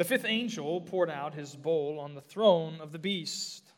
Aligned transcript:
The 0.00 0.06
fifth 0.06 0.24
angel 0.24 0.80
poured 0.80 1.10
out 1.10 1.34
his 1.34 1.54
bowl 1.54 2.00
on 2.00 2.14
the 2.14 2.22
throne 2.22 2.80
of 2.80 2.90
the 2.90 2.98
beast, 2.98 3.70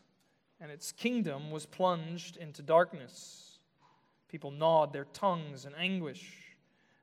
and 0.61 0.71
its 0.71 0.93
kingdom 0.93 1.51
was 1.51 1.67
plunged 1.67 2.37
into 2.37 2.63
darkness. 2.63 3.59
People 4.29 4.53
gnawed 4.53 4.93
their 4.93 5.07
tongues 5.07 5.65
in 5.65 5.75
anguish 5.75 6.55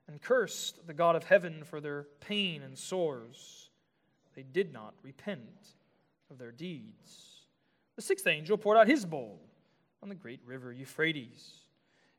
and 0.08 0.22
cursed 0.22 0.86
the 0.86 0.94
God 0.94 1.16
of 1.16 1.24
heaven 1.24 1.64
for 1.64 1.82
their 1.82 2.06
pain 2.20 2.62
and 2.62 2.78
sores. 2.78 3.68
They 4.34 4.42
did 4.42 4.72
not 4.72 4.94
repent 5.02 5.74
of 6.30 6.38
their 6.38 6.50
deeds. 6.50 7.42
The 7.96 8.02
sixth 8.02 8.26
angel 8.26 8.56
poured 8.56 8.78
out 8.78 8.88
his 8.88 9.04
bowl 9.04 9.38
on 10.02 10.08
the 10.08 10.14
great 10.14 10.40
river 10.46 10.72
Euphrates, 10.72 11.52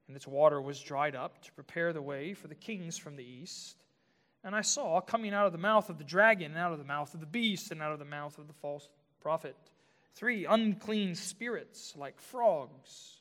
and 0.06 0.16
its 0.16 0.28
water 0.28 0.62
was 0.62 0.80
dried 0.80 1.16
up 1.16 1.42
to 1.46 1.52
prepare 1.54 1.94
the 1.94 2.02
way 2.04 2.36
for 2.36 2.48
the 2.48 2.54
kings 2.54 2.96
from 2.96 3.16
the 3.16 3.26
east. 3.26 3.81
And 4.44 4.56
I 4.56 4.62
saw 4.62 5.02
coming 5.02 5.34
out 5.34 5.46
of 5.46 5.52
the 5.52 5.58
mouth 5.58 5.90
of 5.90 5.98
the 5.98 6.04
dragon, 6.04 6.52
and 6.52 6.58
out 6.58 6.72
of 6.72 6.80
the 6.80 6.86
mouth 6.86 7.14
of 7.14 7.20
the 7.20 7.26
beast, 7.26 7.72
and 7.72 7.82
out 7.82 7.92
of 7.92 8.00
the 8.00 8.06
mouth 8.06 8.38
of 8.38 8.48
the 8.48 8.54
false 8.54 8.90
prophet, 9.22 9.56
three 10.16 10.46
unclean 10.46 11.16
spirits 11.16 11.94
like 11.96 12.20
frogs, 12.20 13.18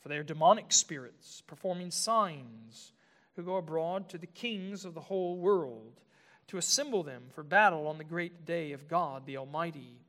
for 0.00 0.08
they 0.08 0.16
are 0.16 0.22
demonic 0.22 0.72
spirits, 0.72 1.42
performing 1.46 1.90
signs, 1.90 2.92
who 3.36 3.42
go 3.42 3.56
abroad 3.56 4.08
to 4.10 4.18
the 4.18 4.26
kings 4.26 4.84
of 4.84 4.94
the 4.94 5.00
whole 5.00 5.36
world, 5.36 6.00
to 6.48 6.58
assemble 6.58 7.02
them 7.02 7.22
for 7.32 7.42
battle 7.42 7.86
on 7.86 7.96
the 7.96 8.04
great 8.04 8.44
day 8.44 8.72
of 8.72 8.88
God 8.88 9.24
the 9.24 9.36
Almighty. 9.36 10.00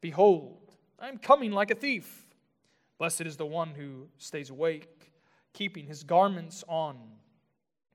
Behold, 0.00 0.74
I 0.98 1.08
am 1.08 1.18
coming 1.18 1.52
like 1.52 1.70
a 1.70 1.74
thief. 1.74 2.26
Blessed 2.98 3.22
is 3.22 3.36
the 3.36 3.46
one 3.46 3.70
who 3.70 4.08
stays 4.18 4.50
awake, 4.50 5.12
keeping 5.52 5.86
his 5.86 6.02
garments 6.02 6.64
on, 6.68 6.96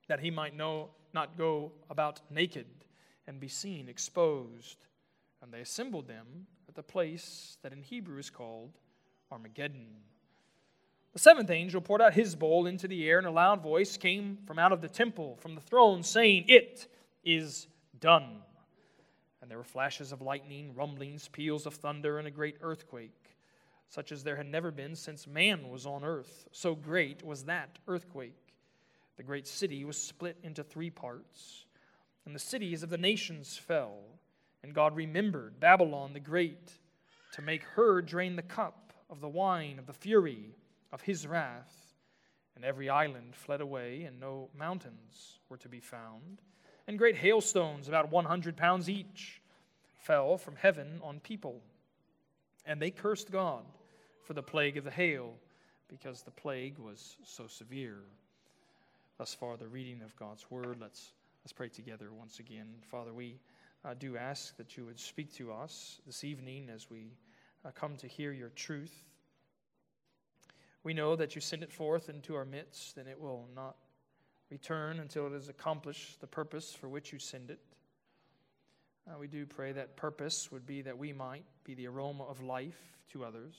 that 0.08 0.20
he 0.20 0.30
might 0.30 0.56
know 0.56 0.90
not 1.14 1.36
go 1.36 1.72
about 1.88 2.20
naked 2.30 2.66
and 3.26 3.40
be 3.40 3.48
seen 3.48 3.88
exposed. 3.88 4.76
And 5.42 5.52
they 5.52 5.60
assembled 5.60 6.08
them 6.08 6.46
at 6.68 6.74
the 6.74 6.82
place 6.82 7.56
that 7.62 7.72
in 7.72 7.82
Hebrew 7.82 8.18
is 8.18 8.30
called 8.30 8.72
Armageddon. 9.30 9.86
The 11.12 11.18
seventh 11.18 11.50
angel 11.50 11.80
poured 11.80 12.02
out 12.02 12.14
his 12.14 12.36
bowl 12.36 12.66
into 12.66 12.86
the 12.86 13.08
air, 13.08 13.18
and 13.18 13.26
a 13.26 13.32
loud 13.32 13.62
voice 13.62 13.96
came 13.96 14.38
from 14.46 14.58
out 14.58 14.72
of 14.72 14.80
the 14.80 14.88
temple, 14.88 15.36
from 15.40 15.54
the 15.54 15.60
throne, 15.60 16.02
saying, 16.02 16.44
It 16.46 16.86
is 17.24 17.66
done. 17.98 18.42
And 19.42 19.50
there 19.50 19.58
were 19.58 19.64
flashes 19.64 20.12
of 20.12 20.22
lightning, 20.22 20.74
rumblings, 20.76 21.26
peals 21.28 21.66
of 21.66 21.74
thunder, 21.74 22.18
and 22.18 22.28
a 22.28 22.30
great 22.30 22.56
earthquake, 22.60 23.36
such 23.88 24.12
as 24.12 24.22
there 24.22 24.36
had 24.36 24.46
never 24.46 24.70
been 24.70 24.94
since 24.94 25.26
man 25.26 25.68
was 25.68 25.86
on 25.86 26.04
earth. 26.04 26.46
So 26.52 26.74
great 26.76 27.24
was 27.24 27.44
that 27.44 27.78
earthquake. 27.88 28.49
The 29.16 29.22
great 29.22 29.46
city 29.46 29.84
was 29.84 30.00
split 30.00 30.36
into 30.42 30.62
three 30.62 30.90
parts, 30.90 31.66
and 32.24 32.34
the 32.34 32.38
cities 32.38 32.82
of 32.82 32.90
the 32.90 32.98
nations 32.98 33.56
fell. 33.56 33.98
And 34.62 34.74
God 34.74 34.94
remembered 34.96 35.60
Babylon 35.60 36.12
the 36.12 36.20
Great 36.20 36.72
to 37.32 37.42
make 37.42 37.62
her 37.62 38.02
drain 38.02 38.36
the 38.36 38.42
cup 38.42 38.92
of 39.08 39.20
the 39.20 39.28
wine 39.28 39.78
of 39.78 39.86
the 39.86 39.92
fury 39.92 40.54
of 40.92 41.02
his 41.02 41.26
wrath. 41.26 41.94
And 42.56 42.64
every 42.64 42.90
island 42.90 43.34
fled 43.34 43.60
away, 43.60 44.04
and 44.04 44.20
no 44.20 44.50
mountains 44.58 45.38
were 45.48 45.56
to 45.58 45.68
be 45.68 45.80
found. 45.80 46.42
And 46.86 46.98
great 46.98 47.16
hailstones, 47.16 47.88
about 47.88 48.10
100 48.10 48.56
pounds 48.56 48.90
each, 48.90 49.40
fell 49.98 50.36
from 50.36 50.56
heaven 50.56 51.00
on 51.02 51.20
people. 51.20 51.62
And 52.66 52.80
they 52.80 52.90
cursed 52.90 53.30
God 53.30 53.64
for 54.24 54.34
the 54.34 54.42
plague 54.42 54.76
of 54.76 54.84
the 54.84 54.90
hail, 54.90 55.34
because 55.88 56.22
the 56.22 56.30
plague 56.30 56.78
was 56.78 57.16
so 57.24 57.46
severe 57.46 58.02
thus 59.20 59.34
far 59.34 59.58
the 59.58 59.68
reading 59.68 60.00
of 60.00 60.16
God's 60.16 60.50
word. 60.50 60.78
Let's, 60.80 61.12
let's 61.44 61.52
pray 61.52 61.68
together 61.68 62.08
once 62.10 62.38
again. 62.38 62.68
Father, 62.90 63.12
we 63.12 63.38
uh, 63.84 63.92
do 63.92 64.16
ask 64.16 64.56
that 64.56 64.78
you 64.78 64.86
would 64.86 64.98
speak 64.98 65.30
to 65.34 65.52
us 65.52 66.00
this 66.06 66.24
evening 66.24 66.70
as 66.74 66.88
we 66.88 67.12
uh, 67.62 67.70
come 67.72 67.96
to 67.96 68.06
hear 68.06 68.32
your 68.32 68.48
truth. 68.48 69.04
We 70.84 70.94
know 70.94 71.16
that 71.16 71.34
you 71.34 71.42
send 71.42 71.62
it 71.62 71.70
forth 71.70 72.08
into 72.08 72.34
our 72.34 72.46
midst, 72.46 72.96
and 72.96 73.06
it 73.06 73.20
will 73.20 73.46
not 73.54 73.76
return 74.48 75.00
until 75.00 75.26
it 75.26 75.34
has 75.34 75.50
accomplished 75.50 76.22
the 76.22 76.26
purpose 76.26 76.72
for 76.72 76.88
which 76.88 77.12
you 77.12 77.18
send 77.18 77.50
it. 77.50 77.60
Uh, 79.06 79.18
we 79.18 79.26
do 79.26 79.44
pray 79.44 79.72
that 79.72 79.98
purpose 79.98 80.50
would 80.50 80.64
be 80.64 80.80
that 80.80 80.96
we 80.96 81.12
might 81.12 81.44
be 81.64 81.74
the 81.74 81.88
aroma 81.88 82.24
of 82.24 82.40
life 82.40 82.96
to 83.12 83.26
others. 83.26 83.54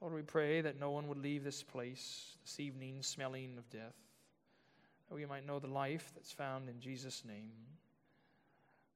Lord, 0.00 0.14
we 0.14 0.22
pray 0.22 0.60
that 0.60 0.78
no 0.78 0.92
one 0.92 1.08
would 1.08 1.18
leave 1.18 1.42
this 1.42 1.64
place 1.64 2.36
this 2.44 2.60
evening 2.60 3.02
smelling 3.02 3.58
of 3.58 3.68
death 3.70 3.96
that 5.10 5.16
we 5.16 5.26
might 5.26 5.44
know 5.44 5.58
the 5.58 5.66
life 5.66 6.12
that's 6.14 6.30
found 6.30 6.68
in 6.68 6.80
Jesus' 6.80 7.24
name. 7.26 7.50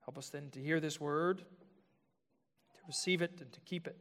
Help 0.05 0.17
us 0.17 0.29
then 0.29 0.49
to 0.53 0.61
hear 0.61 0.79
this 0.79 1.01
word, 1.01 1.39
to 1.39 2.81
receive 2.87 3.21
it, 3.21 3.33
and 3.41 3.53
to 3.53 3.61
keep 3.61 3.89
it, 3.89 3.97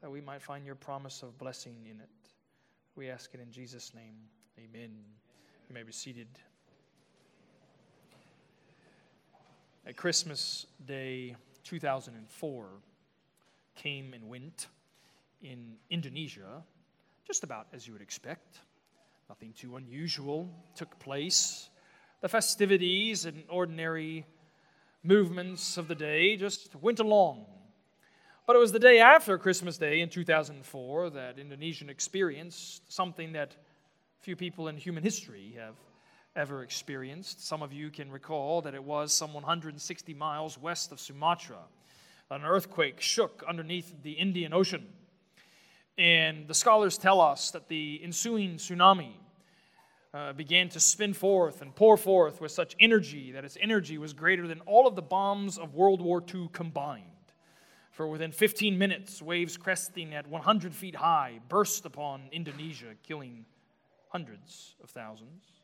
that 0.00 0.10
we 0.10 0.20
might 0.20 0.40
find 0.40 0.64
your 0.64 0.76
promise 0.76 1.22
of 1.22 1.36
blessing 1.36 1.74
in 1.90 2.00
it. 2.00 2.08
We 2.94 3.10
ask 3.10 3.34
it 3.34 3.40
in 3.40 3.50
Jesus' 3.50 3.92
name. 3.94 4.14
Amen. 4.58 4.90
You 5.68 5.74
may 5.74 5.82
be 5.82 5.92
seated. 5.92 6.28
At 9.86 9.96
Christmas 9.96 10.66
Day 10.86 11.34
2004 11.64 12.66
came 13.74 14.14
and 14.14 14.28
went 14.28 14.68
in 15.42 15.76
Indonesia, 15.90 16.62
just 17.26 17.42
about 17.42 17.66
as 17.72 17.86
you 17.86 17.92
would 17.92 18.02
expect. 18.02 18.60
Nothing 19.28 19.52
too 19.52 19.76
unusual 19.76 20.48
took 20.74 20.98
place. 20.98 21.68
The 22.22 22.28
festivities 22.30 23.26
and 23.26 23.44
ordinary 23.50 24.24
movements 25.02 25.76
of 25.76 25.86
the 25.86 25.94
day 25.94 26.36
just 26.36 26.74
went 26.76 26.98
along. 26.98 27.44
But 28.46 28.56
it 28.56 28.58
was 28.58 28.72
the 28.72 28.78
day 28.78 29.00
after 29.00 29.36
Christmas 29.36 29.76
Day 29.76 30.00
in 30.00 30.08
2004 30.08 31.10
that 31.10 31.38
Indonesian 31.38 31.90
experienced 31.90 32.90
something 32.90 33.32
that 33.32 33.54
few 34.20 34.34
people 34.34 34.68
in 34.68 34.78
human 34.78 35.02
history 35.02 35.54
have 35.58 35.74
ever 36.34 36.62
experienced. 36.62 37.46
Some 37.46 37.62
of 37.62 37.70
you 37.70 37.90
can 37.90 38.10
recall 38.10 38.62
that 38.62 38.74
it 38.74 38.82
was 38.82 39.12
some 39.12 39.34
160 39.34 40.14
miles 40.14 40.56
west 40.56 40.90
of 40.90 41.00
Sumatra. 41.00 41.58
An 42.30 42.44
earthquake 42.44 43.02
shook 43.02 43.44
underneath 43.46 44.02
the 44.02 44.12
Indian 44.12 44.54
Ocean. 44.54 44.86
And 45.98 46.46
the 46.46 46.54
scholars 46.54 46.96
tell 46.96 47.20
us 47.20 47.50
that 47.50 47.68
the 47.68 48.00
ensuing 48.04 48.54
tsunami 48.54 49.14
uh, 50.14 50.32
began 50.32 50.68
to 50.70 50.80
spin 50.80 51.12
forth 51.12 51.60
and 51.60 51.74
pour 51.74 51.96
forth 51.96 52.40
with 52.40 52.52
such 52.52 52.76
energy 52.78 53.32
that 53.32 53.44
its 53.44 53.58
energy 53.60 53.98
was 53.98 54.12
greater 54.12 54.46
than 54.46 54.60
all 54.60 54.86
of 54.86 54.94
the 54.94 55.02
bombs 55.02 55.58
of 55.58 55.74
World 55.74 56.00
War 56.00 56.22
II 56.32 56.50
combined. 56.52 57.04
For 57.90 58.06
within 58.06 58.30
15 58.30 58.78
minutes, 58.78 59.20
waves 59.20 59.56
cresting 59.56 60.14
at 60.14 60.28
100 60.28 60.72
feet 60.72 60.94
high 60.94 61.40
burst 61.48 61.84
upon 61.84 62.28
Indonesia, 62.30 62.94
killing 63.02 63.44
hundreds 64.10 64.76
of 64.80 64.90
thousands. 64.90 65.57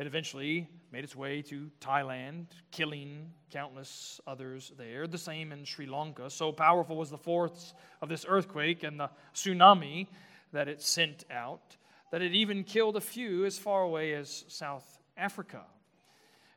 It 0.00 0.06
eventually 0.06 0.66
made 0.90 1.04
its 1.04 1.14
way 1.14 1.42
to 1.42 1.70
Thailand, 1.78 2.46
killing 2.70 3.32
countless 3.50 4.18
others 4.26 4.72
there. 4.78 5.06
The 5.06 5.18
same 5.18 5.52
in 5.52 5.66
Sri 5.66 5.84
Lanka. 5.84 6.30
So 6.30 6.52
powerful 6.52 6.96
was 6.96 7.10
the 7.10 7.18
force 7.18 7.74
of 8.00 8.08
this 8.08 8.24
earthquake 8.26 8.82
and 8.82 8.98
the 8.98 9.10
tsunami 9.34 10.06
that 10.54 10.68
it 10.68 10.80
sent 10.80 11.24
out 11.30 11.76
that 12.12 12.22
it 12.22 12.32
even 12.32 12.64
killed 12.64 12.96
a 12.96 13.00
few 13.02 13.44
as 13.44 13.58
far 13.58 13.82
away 13.82 14.14
as 14.14 14.46
South 14.48 14.86
Africa. 15.18 15.66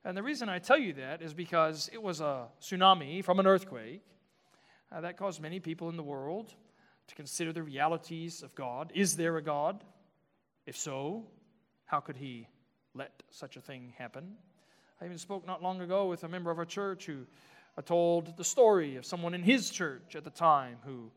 And 0.06 0.16
the 0.16 0.24
reason 0.24 0.48
I 0.48 0.60
tell 0.60 0.78
you 0.78 0.94
that 0.94 1.22
is 1.22 1.34
because 1.34 1.90
it 1.92 2.02
was 2.02 2.22
a 2.22 2.46
tsunami 2.62 3.26
from 3.26 3.42
an 3.42 3.46
earthquake 3.46 4.04
uh, 4.90 5.02
that 5.02 5.18
caused 5.18 5.42
many 5.42 5.60
people 5.60 5.90
in 5.90 5.98
the 5.98 6.02
world 6.02 6.54
to 7.08 7.16
consider 7.16 7.52
the 7.52 7.62
realities 7.62 8.42
of 8.42 8.56
God. 8.56 8.94
Is 8.96 9.18
there 9.18 9.36
a 9.36 9.44
God? 9.44 9.84
If 10.66 10.78
so, 10.78 11.26
how 11.84 12.00
could 12.00 12.16
He 12.16 12.48
let 12.96 13.12
such 13.30 13.58
a 13.58 13.62
thing 13.62 13.94
happen. 13.98 14.36
I 15.02 15.06
even 15.06 15.18
spoke 15.18 15.46
not 15.46 15.62
long 15.62 15.82
ago 15.82 16.08
with 16.08 16.24
a 16.24 16.28
member 16.28 16.52
of 16.52 16.60
our 16.60 16.66
church 16.66 17.06
who 17.06 17.26
uh, 17.78 17.82
told 17.82 18.38
the 18.38 18.44
story 18.44 18.96
of 18.96 19.06
someone 19.06 19.34
in 19.34 19.44
his 19.44 19.70
church 19.70 20.16
at 20.16 20.24
the 20.24 20.30
time 20.30 20.78
who 20.86 21.12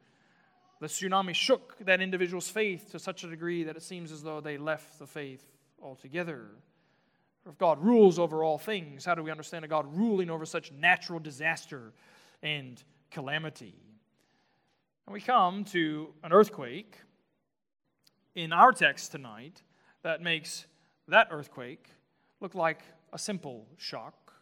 the 0.80 0.86
tsunami 0.86 1.34
shook 1.34 1.76
that 1.80 2.00
individual's 2.00 2.48
faith 2.48 2.90
to 2.92 2.98
such 2.98 3.24
a 3.24 3.28
degree 3.28 3.64
that 3.64 3.76
it 3.76 3.82
seems 3.82 4.12
as 4.12 4.22
though 4.22 4.40
they 4.40 4.58
left 4.58 4.98
the 4.98 5.06
faith 5.06 5.44
altogether. 5.82 6.46
If 7.48 7.58
God 7.58 7.82
rules 7.82 8.18
over 8.18 8.42
all 8.42 8.58
things, 8.58 9.04
how 9.04 9.14
do 9.14 9.22
we 9.22 9.30
understand 9.30 9.64
a 9.64 9.68
God 9.68 9.86
ruling 9.96 10.30
over 10.30 10.44
such 10.44 10.72
natural 10.72 11.20
disaster 11.20 11.92
and 12.42 12.82
calamity? 13.10 13.74
And 15.06 15.14
we 15.14 15.20
come 15.20 15.64
to 15.66 16.08
an 16.24 16.32
earthquake 16.32 16.96
in 18.34 18.52
our 18.52 18.72
text 18.72 19.12
tonight 19.12 19.62
that 20.02 20.20
makes 20.20 20.66
that 21.08 21.28
earthquake 21.30 21.88
looked 22.40 22.54
like 22.54 22.80
a 23.12 23.18
simple 23.18 23.66
shock 23.78 24.32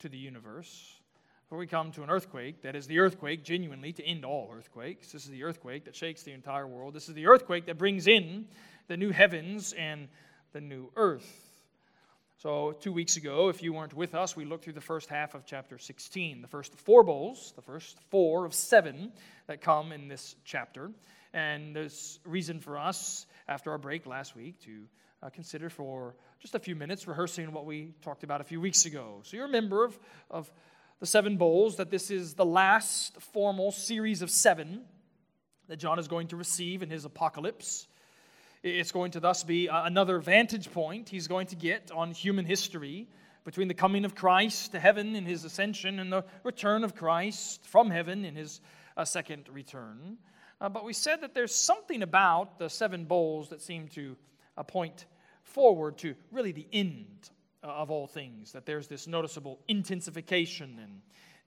to 0.00 0.08
the 0.08 0.18
universe. 0.18 1.00
But 1.48 1.56
we 1.56 1.66
come 1.68 1.92
to 1.92 2.02
an 2.02 2.10
earthquake, 2.10 2.62
that 2.62 2.74
is 2.74 2.88
the 2.88 2.98
earthquake 2.98 3.44
genuinely 3.44 3.92
to 3.92 4.04
end 4.04 4.24
all 4.24 4.50
earthquakes. 4.52 5.12
This 5.12 5.24
is 5.24 5.30
the 5.30 5.44
earthquake 5.44 5.84
that 5.84 5.94
shakes 5.94 6.24
the 6.24 6.32
entire 6.32 6.66
world. 6.66 6.92
This 6.92 7.08
is 7.08 7.14
the 7.14 7.28
earthquake 7.28 7.66
that 7.66 7.78
brings 7.78 8.08
in 8.08 8.46
the 8.88 8.96
new 8.96 9.10
heavens 9.10 9.72
and 9.72 10.08
the 10.52 10.60
new 10.60 10.90
earth. 10.96 11.46
So, 12.38 12.72
two 12.72 12.92
weeks 12.92 13.16
ago, 13.16 13.48
if 13.48 13.62
you 13.62 13.72
weren't 13.72 13.94
with 13.94 14.14
us, 14.14 14.36
we 14.36 14.44
looked 14.44 14.64
through 14.64 14.74
the 14.74 14.80
first 14.80 15.08
half 15.08 15.34
of 15.34 15.46
chapter 15.46 15.78
16, 15.78 16.42
the 16.42 16.48
first 16.48 16.74
four 16.80 17.02
bowls, 17.02 17.52
the 17.56 17.62
first 17.62 17.96
four 18.10 18.44
of 18.44 18.52
seven 18.52 19.12
that 19.46 19.62
come 19.62 19.92
in 19.92 20.08
this 20.08 20.36
chapter. 20.44 20.90
And 21.32 21.74
there's 21.74 22.18
reason 22.24 22.60
for 22.60 22.76
us, 22.76 23.24
after 23.48 23.70
our 23.70 23.78
break 23.78 24.04
last 24.04 24.36
week, 24.36 24.60
to 24.64 24.82
uh, 25.22 25.30
consider 25.30 25.70
for 25.70 26.14
just 26.40 26.54
a 26.54 26.58
few 26.58 26.76
minutes 26.76 27.06
rehearsing 27.06 27.52
what 27.52 27.64
we 27.64 27.94
talked 28.02 28.24
about 28.24 28.40
a 28.40 28.44
few 28.44 28.60
weeks 28.60 28.86
ago. 28.86 29.20
So, 29.24 29.36
you're 29.36 29.46
a 29.46 29.48
member 29.48 29.84
of, 29.84 29.98
of 30.30 30.52
the 31.00 31.06
seven 31.06 31.36
bowls, 31.36 31.76
that 31.76 31.90
this 31.90 32.10
is 32.10 32.34
the 32.34 32.44
last 32.44 33.20
formal 33.20 33.70
series 33.70 34.22
of 34.22 34.30
seven 34.30 34.82
that 35.68 35.76
John 35.76 35.98
is 35.98 36.08
going 36.08 36.28
to 36.28 36.36
receive 36.36 36.82
in 36.82 36.90
his 36.90 37.04
apocalypse. 37.04 37.86
It's 38.62 38.92
going 38.92 39.12
to 39.12 39.20
thus 39.20 39.44
be 39.44 39.68
another 39.68 40.18
vantage 40.18 40.72
point 40.72 41.08
he's 41.08 41.28
going 41.28 41.48
to 41.48 41.56
get 41.56 41.90
on 41.90 42.12
human 42.12 42.44
history 42.44 43.08
between 43.44 43.68
the 43.68 43.74
coming 43.74 44.04
of 44.04 44.14
Christ 44.14 44.72
to 44.72 44.80
heaven 44.80 45.14
in 45.14 45.24
his 45.24 45.44
ascension 45.44 46.00
and 46.00 46.12
the 46.12 46.24
return 46.42 46.82
of 46.82 46.94
Christ 46.94 47.64
from 47.66 47.90
heaven 47.90 48.24
in 48.24 48.34
his 48.34 48.60
uh, 48.96 49.04
second 49.04 49.48
return. 49.52 50.16
Uh, 50.60 50.68
but 50.68 50.84
we 50.84 50.92
said 50.92 51.20
that 51.20 51.34
there's 51.34 51.54
something 51.54 52.02
about 52.02 52.58
the 52.58 52.68
seven 52.68 53.04
bowls 53.04 53.50
that 53.50 53.60
seem 53.60 53.88
to 53.88 54.16
uh, 54.56 54.62
point 54.62 55.06
forward 55.42 55.98
to 55.98 56.14
really 56.32 56.52
the 56.52 56.66
end 56.72 57.30
of 57.62 57.90
all 57.90 58.06
things, 58.06 58.52
that 58.52 58.66
there's 58.66 58.88
this 58.88 59.06
noticeable 59.06 59.58
intensification 59.68 60.78
and 60.82 61.00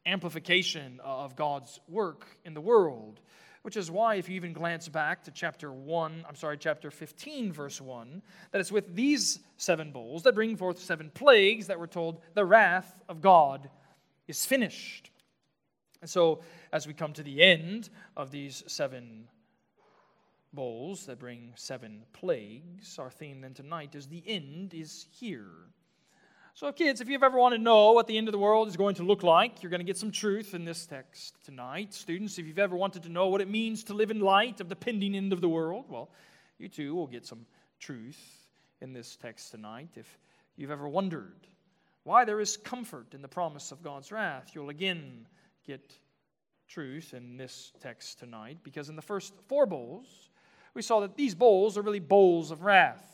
amplification 0.05 0.99
of 1.03 1.35
God's 1.35 1.79
work 1.87 2.25
in 2.45 2.53
the 2.53 2.61
world. 2.61 3.21
Which 3.61 3.75
is 3.75 3.91
why, 3.91 4.15
if 4.15 4.29
you 4.29 4.35
even 4.35 4.53
glance 4.53 4.87
back 4.87 5.25
to 5.25 5.31
chapter 5.31 5.71
1, 5.71 6.25
I'm 6.27 6.35
sorry, 6.35 6.57
chapter 6.57 6.89
15, 6.89 7.51
verse 7.51 7.81
1, 7.81 8.21
that 8.51 8.61
it's 8.61 8.71
with 8.71 8.95
these 8.95 9.39
seven 9.57 9.91
bowls 9.91 10.23
that 10.23 10.33
bring 10.33 10.55
forth 10.55 10.79
seven 10.79 11.11
plagues 11.13 11.67
that 11.67 11.77
we're 11.77 11.87
told 11.87 12.21
the 12.35 12.45
wrath 12.45 13.01
of 13.09 13.19
God 13.19 13.69
is 14.29 14.45
finished. 14.45 15.11
And 16.01 16.09
so, 16.09 16.39
as 16.71 16.87
we 16.87 16.93
come 16.93 17.11
to 17.13 17.23
the 17.23 17.41
end 17.43 17.89
of 18.15 18.31
these 18.31 18.63
seven 18.67 19.27
bowls 20.53 21.05
that 21.05 21.19
bring 21.19 21.53
seven 21.55 22.03
plagues, 22.13 22.97
our 22.99 23.09
theme 23.09 23.41
then 23.41 23.53
tonight 23.53 23.95
is 23.95 24.07
the 24.07 24.23
end 24.25 24.73
is 24.73 25.05
here. 25.11 25.49
So, 26.55 26.71
kids, 26.71 26.99
if 26.99 27.07
you've 27.07 27.23
ever 27.23 27.37
wanted 27.37 27.57
to 27.57 27.63
know 27.63 27.93
what 27.93 28.07
the 28.07 28.17
end 28.17 28.27
of 28.27 28.33
the 28.33 28.39
world 28.39 28.67
is 28.67 28.75
going 28.75 28.95
to 28.95 29.03
look 29.03 29.23
like, 29.23 29.63
you're 29.63 29.69
going 29.69 29.79
to 29.79 29.85
get 29.85 29.97
some 29.97 30.11
truth 30.11 30.53
in 30.53 30.65
this 30.65 30.85
text 30.85 31.35
tonight. 31.45 31.93
Students, 31.93 32.37
if 32.37 32.45
you've 32.45 32.59
ever 32.59 32.75
wanted 32.75 33.03
to 33.03 33.09
know 33.09 33.27
what 33.27 33.39
it 33.39 33.49
means 33.49 33.83
to 33.85 33.93
live 33.93 34.11
in 34.11 34.19
light 34.19 34.59
of 34.59 34.67
the 34.67 34.75
pending 34.75 35.15
end 35.15 35.31
of 35.31 35.39
the 35.39 35.47
world, 35.47 35.85
well, 35.87 36.09
you 36.57 36.67
too 36.67 36.95
will 36.95 37.07
get 37.07 37.25
some 37.25 37.45
truth 37.79 38.19
in 38.81 38.91
this 38.91 39.15
text 39.15 39.51
tonight. 39.51 39.91
If 39.95 40.19
you've 40.57 40.71
ever 40.71 40.89
wondered 40.89 41.47
why 42.03 42.25
there 42.25 42.41
is 42.41 42.57
comfort 42.57 43.13
in 43.13 43.21
the 43.21 43.27
promise 43.27 43.71
of 43.71 43.81
God's 43.81 44.11
wrath, 44.11 44.51
you'll 44.53 44.69
again 44.69 45.27
get 45.65 45.97
truth 46.67 47.13
in 47.13 47.37
this 47.37 47.71
text 47.79 48.19
tonight 48.19 48.57
because 48.63 48.89
in 48.89 48.95
the 48.95 49.01
first 49.01 49.33
four 49.47 49.65
bowls, 49.65 50.29
we 50.73 50.81
saw 50.81 51.01
that 51.01 51.15
these 51.15 51.35
bowls 51.35 51.77
are 51.77 51.81
really 51.81 51.99
bowls 51.99 52.51
of 52.51 52.63
wrath. 52.63 53.05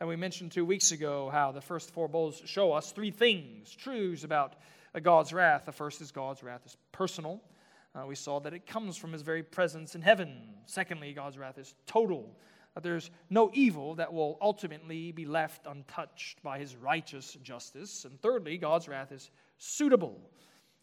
And 0.00 0.08
we 0.08 0.16
mentioned 0.16 0.50
two 0.50 0.64
weeks 0.64 0.90
ago 0.90 1.30
how 1.30 1.52
the 1.52 1.60
first 1.60 1.92
four 1.92 2.08
bowls 2.08 2.42
show 2.44 2.72
us 2.72 2.90
three 2.90 3.10
things, 3.10 3.72
truths 3.74 4.24
about 4.24 4.54
God's 5.00 5.32
wrath. 5.32 5.64
The 5.64 5.72
first 5.72 6.00
is 6.00 6.10
God's 6.10 6.42
wrath 6.42 6.62
is 6.66 6.76
personal. 6.90 7.40
Uh, 7.94 8.06
we 8.06 8.14
saw 8.14 8.40
that 8.40 8.54
it 8.54 8.66
comes 8.66 8.96
from 8.96 9.12
his 9.12 9.22
very 9.22 9.42
presence 9.42 9.94
in 9.94 10.02
heaven. 10.02 10.36
Secondly, 10.66 11.12
God's 11.12 11.38
wrath 11.38 11.58
is 11.58 11.74
total. 11.86 12.36
That 12.74 12.82
there's 12.82 13.10
no 13.28 13.50
evil 13.52 13.96
that 13.96 14.12
will 14.12 14.38
ultimately 14.40 15.12
be 15.12 15.26
left 15.26 15.66
untouched 15.66 16.42
by 16.42 16.58
his 16.58 16.74
righteous 16.74 17.36
justice. 17.42 18.04
And 18.04 18.20
thirdly, 18.20 18.56
God's 18.56 18.88
wrath 18.88 19.12
is 19.12 19.30
suitable. 19.58 20.18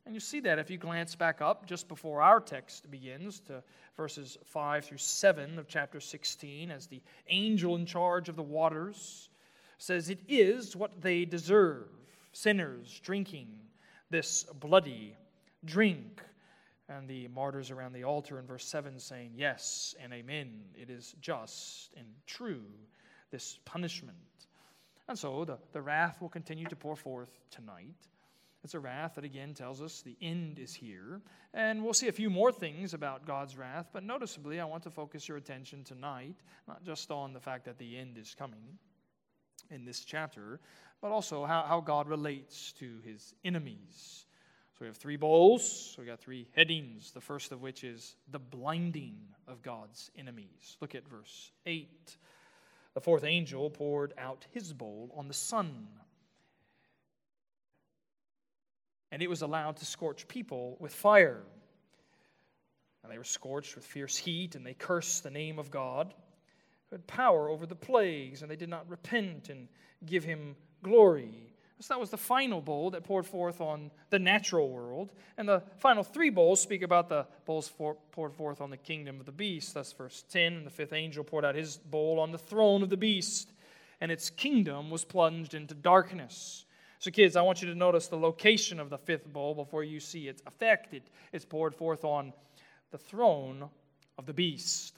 And 0.06 0.16
you 0.16 0.20
see 0.20 0.40
that 0.42 0.60
if 0.60 0.70
you 0.70 0.78
glance 0.78 1.16
back 1.16 1.42
up 1.42 1.66
just 1.66 1.88
before 1.88 2.22
our 2.22 2.40
text 2.40 2.90
begins 2.90 3.40
to 3.42 3.64
verses 3.96 4.38
5 4.46 4.86
through 4.86 4.98
7 4.98 5.60
of 5.60 5.68
chapter 5.68 6.00
16, 6.00 6.72
as 6.72 6.88
the 6.88 7.02
angel 7.28 7.76
in 7.76 7.86
charge 7.86 8.30
of 8.30 8.36
the 8.36 8.44
waters 8.44 9.30
says, 9.78 10.10
It 10.10 10.20
is 10.28 10.76
what 10.76 11.02
they 11.02 11.26
deserve, 11.26 11.88
sinners 12.32 13.00
drinking 13.04 13.48
this 14.10 14.44
bloody 14.60 15.16
drink. 15.66 16.22
And 16.88 17.08
the 17.08 17.28
martyrs 17.28 17.70
around 17.70 17.94
the 17.94 18.06
altar 18.06 18.40
in 18.40 18.48
verse 18.48 18.66
7 18.66 19.00
saying, 19.00 19.34
Yes 19.36 19.96
and 20.02 20.12
amen. 20.12 20.62
It 20.76 20.90
is 20.90 21.14
just 21.22 21.92
and 21.96 22.08
true, 22.26 22.66
this 23.32 23.60
punishment. 23.66 24.18
And 25.08 25.18
so 25.18 25.46
the, 25.46 25.58
the 25.72 25.82
wrath 25.82 26.22
will 26.22 26.30
continue 26.30 26.66
to 26.66 26.76
pour 26.76 26.96
forth 26.96 27.32
tonight. 27.52 27.96
It's 28.64 28.74
a 28.74 28.80
wrath 28.80 29.16
that 29.16 29.24
again 29.24 29.54
tells 29.54 29.82
us 29.82 30.02
the 30.02 30.18
end 30.22 30.60
is 30.60 30.74
here. 30.74 31.22
And 31.54 31.84
we'll 31.84 31.94
see 31.94 32.10
a 32.10 32.14
few 32.14 32.30
more 32.30 32.52
things 32.52 32.94
about 32.94 33.26
God's 33.26 33.58
wrath, 33.58 33.88
but 33.94 34.04
noticeably, 34.04 34.60
I 34.60 34.66
want 34.66 34.84
to 34.84 34.90
focus 34.90 35.28
your 35.28 35.38
attention 35.38 35.84
tonight, 35.84 36.36
not 36.68 36.84
just 36.84 37.10
on 37.10 37.34
the 37.34 37.40
fact 37.40 37.66
that 37.66 37.78
the 37.78 37.98
end 37.98 38.18
is 38.18 38.36
coming 38.38 38.78
in 39.72 39.86
this 39.86 40.04
chapter, 40.04 40.60
but 41.02 41.12
also 41.12 41.46
how, 41.46 41.64
how 41.68 41.80
God 41.80 42.08
relates 42.08 42.74
to 42.74 43.00
his 43.06 43.34
enemies. 43.46 44.26
So 44.74 44.78
we 44.82 44.88
have 44.88 44.98
three 44.98 45.18
bowls, 45.18 45.94
so 45.94 46.02
we 46.02 46.06
got 46.06 46.20
three 46.20 46.48
headings, 46.56 47.12
the 47.12 47.22
first 47.22 47.52
of 47.52 47.62
which 47.62 47.84
is 47.84 48.16
the 48.32 48.40
blinding 48.40 49.18
of 49.48 49.62
God's 49.62 50.12
enemies. 50.18 50.78
Look 50.82 50.96
at 50.96 51.08
verse 51.08 51.52
8. 51.66 52.18
The 52.94 53.02
fourth 53.02 53.24
angel 53.24 53.70
poured 53.70 54.14
out 54.18 54.46
his 54.52 54.74
bowl 54.74 55.14
on 55.16 55.28
the 55.28 55.34
sun 55.34 55.88
and 59.12 59.22
it 59.22 59.30
was 59.30 59.42
allowed 59.42 59.78
to 59.78 59.86
scorch 59.86 60.28
people 60.28 60.78
with 60.80 60.94
fire. 60.94 61.42
And 63.04 63.12
they 63.12 63.18
were 63.18 63.24
scorched 63.24 63.76
with 63.76 63.86
fierce 63.86 64.18
heat, 64.18 64.56
and 64.56 64.66
they 64.66 64.74
cursed 64.74 65.24
the 65.24 65.32
name 65.32 65.58
of 65.58 65.72
God, 65.72 66.14
who 66.90 66.96
had 66.96 67.08
power 67.08 67.50
over 67.50 67.66
the 67.66 67.76
plagues, 67.76 68.42
and 68.42 68.52
they 68.52 68.56
did 68.56 68.70
not 68.70 68.90
repent 68.90 69.50
and 69.50 69.68
give 70.06 70.24
him 70.24 70.56
glory. 70.84 71.50
So 71.82 71.94
that 71.94 72.00
was 72.00 72.10
the 72.10 72.18
final 72.18 72.60
bowl 72.60 72.92
that 72.92 73.06
poured 73.06 73.26
forth 73.26 73.62
on 73.62 73.90
the 74.10 74.20
natural 74.20 74.70
world. 74.70 75.14
And 75.38 75.48
the 75.48 75.64
final 75.78 76.04
three 76.04 76.30
bowls 76.30 76.60
speak 76.60 76.82
about 76.82 77.08
the 77.08 77.26
bowls 77.46 77.70
for, 77.70 77.96
poured 78.12 78.34
forth 78.34 78.60
on 78.60 78.70
the 78.70 78.78
kingdom 78.78 79.22
of 79.22 79.26
the 79.26 79.32
beast. 79.32 79.74
That's 79.74 79.94
verse 79.94 80.26
10. 80.30 80.54
And 80.54 80.66
the 80.66 80.72
fifth 80.72 80.92
angel 80.92 81.24
poured 81.24 81.46
out 81.46 81.56
his 81.56 81.78
bowl 81.78 82.20
on 82.20 82.34
the 82.34 82.38
throne 82.38 82.84
of 82.84 82.90
the 82.90 82.98
beast, 82.98 83.54
and 84.02 84.12
its 84.12 84.30
kingdom 84.30 84.90
was 84.90 85.06
plunged 85.06 85.54
into 85.54 85.74
darkness. 85.74 86.66
So, 87.02 87.12
kids, 87.12 87.38
I 87.38 87.42
want 87.42 87.62
you 87.62 87.70
to 87.70 87.76
notice 87.76 88.08
the 88.08 88.18
location 88.18 88.78
of 88.78 88.90
the 88.90 88.98
fifth 88.98 89.32
bowl 89.32 89.56
before 89.56 89.86
you 89.86 90.02
see 90.02 90.28
its 90.28 90.44
effect. 90.46 90.94
It, 90.94 91.04
it's 91.32 91.46
poured 91.46 91.74
forth 91.74 92.04
on 92.04 92.34
the 92.92 92.98
throne 92.98 93.70
of 94.18 94.26
the 94.26 94.34
beast, 94.34 94.98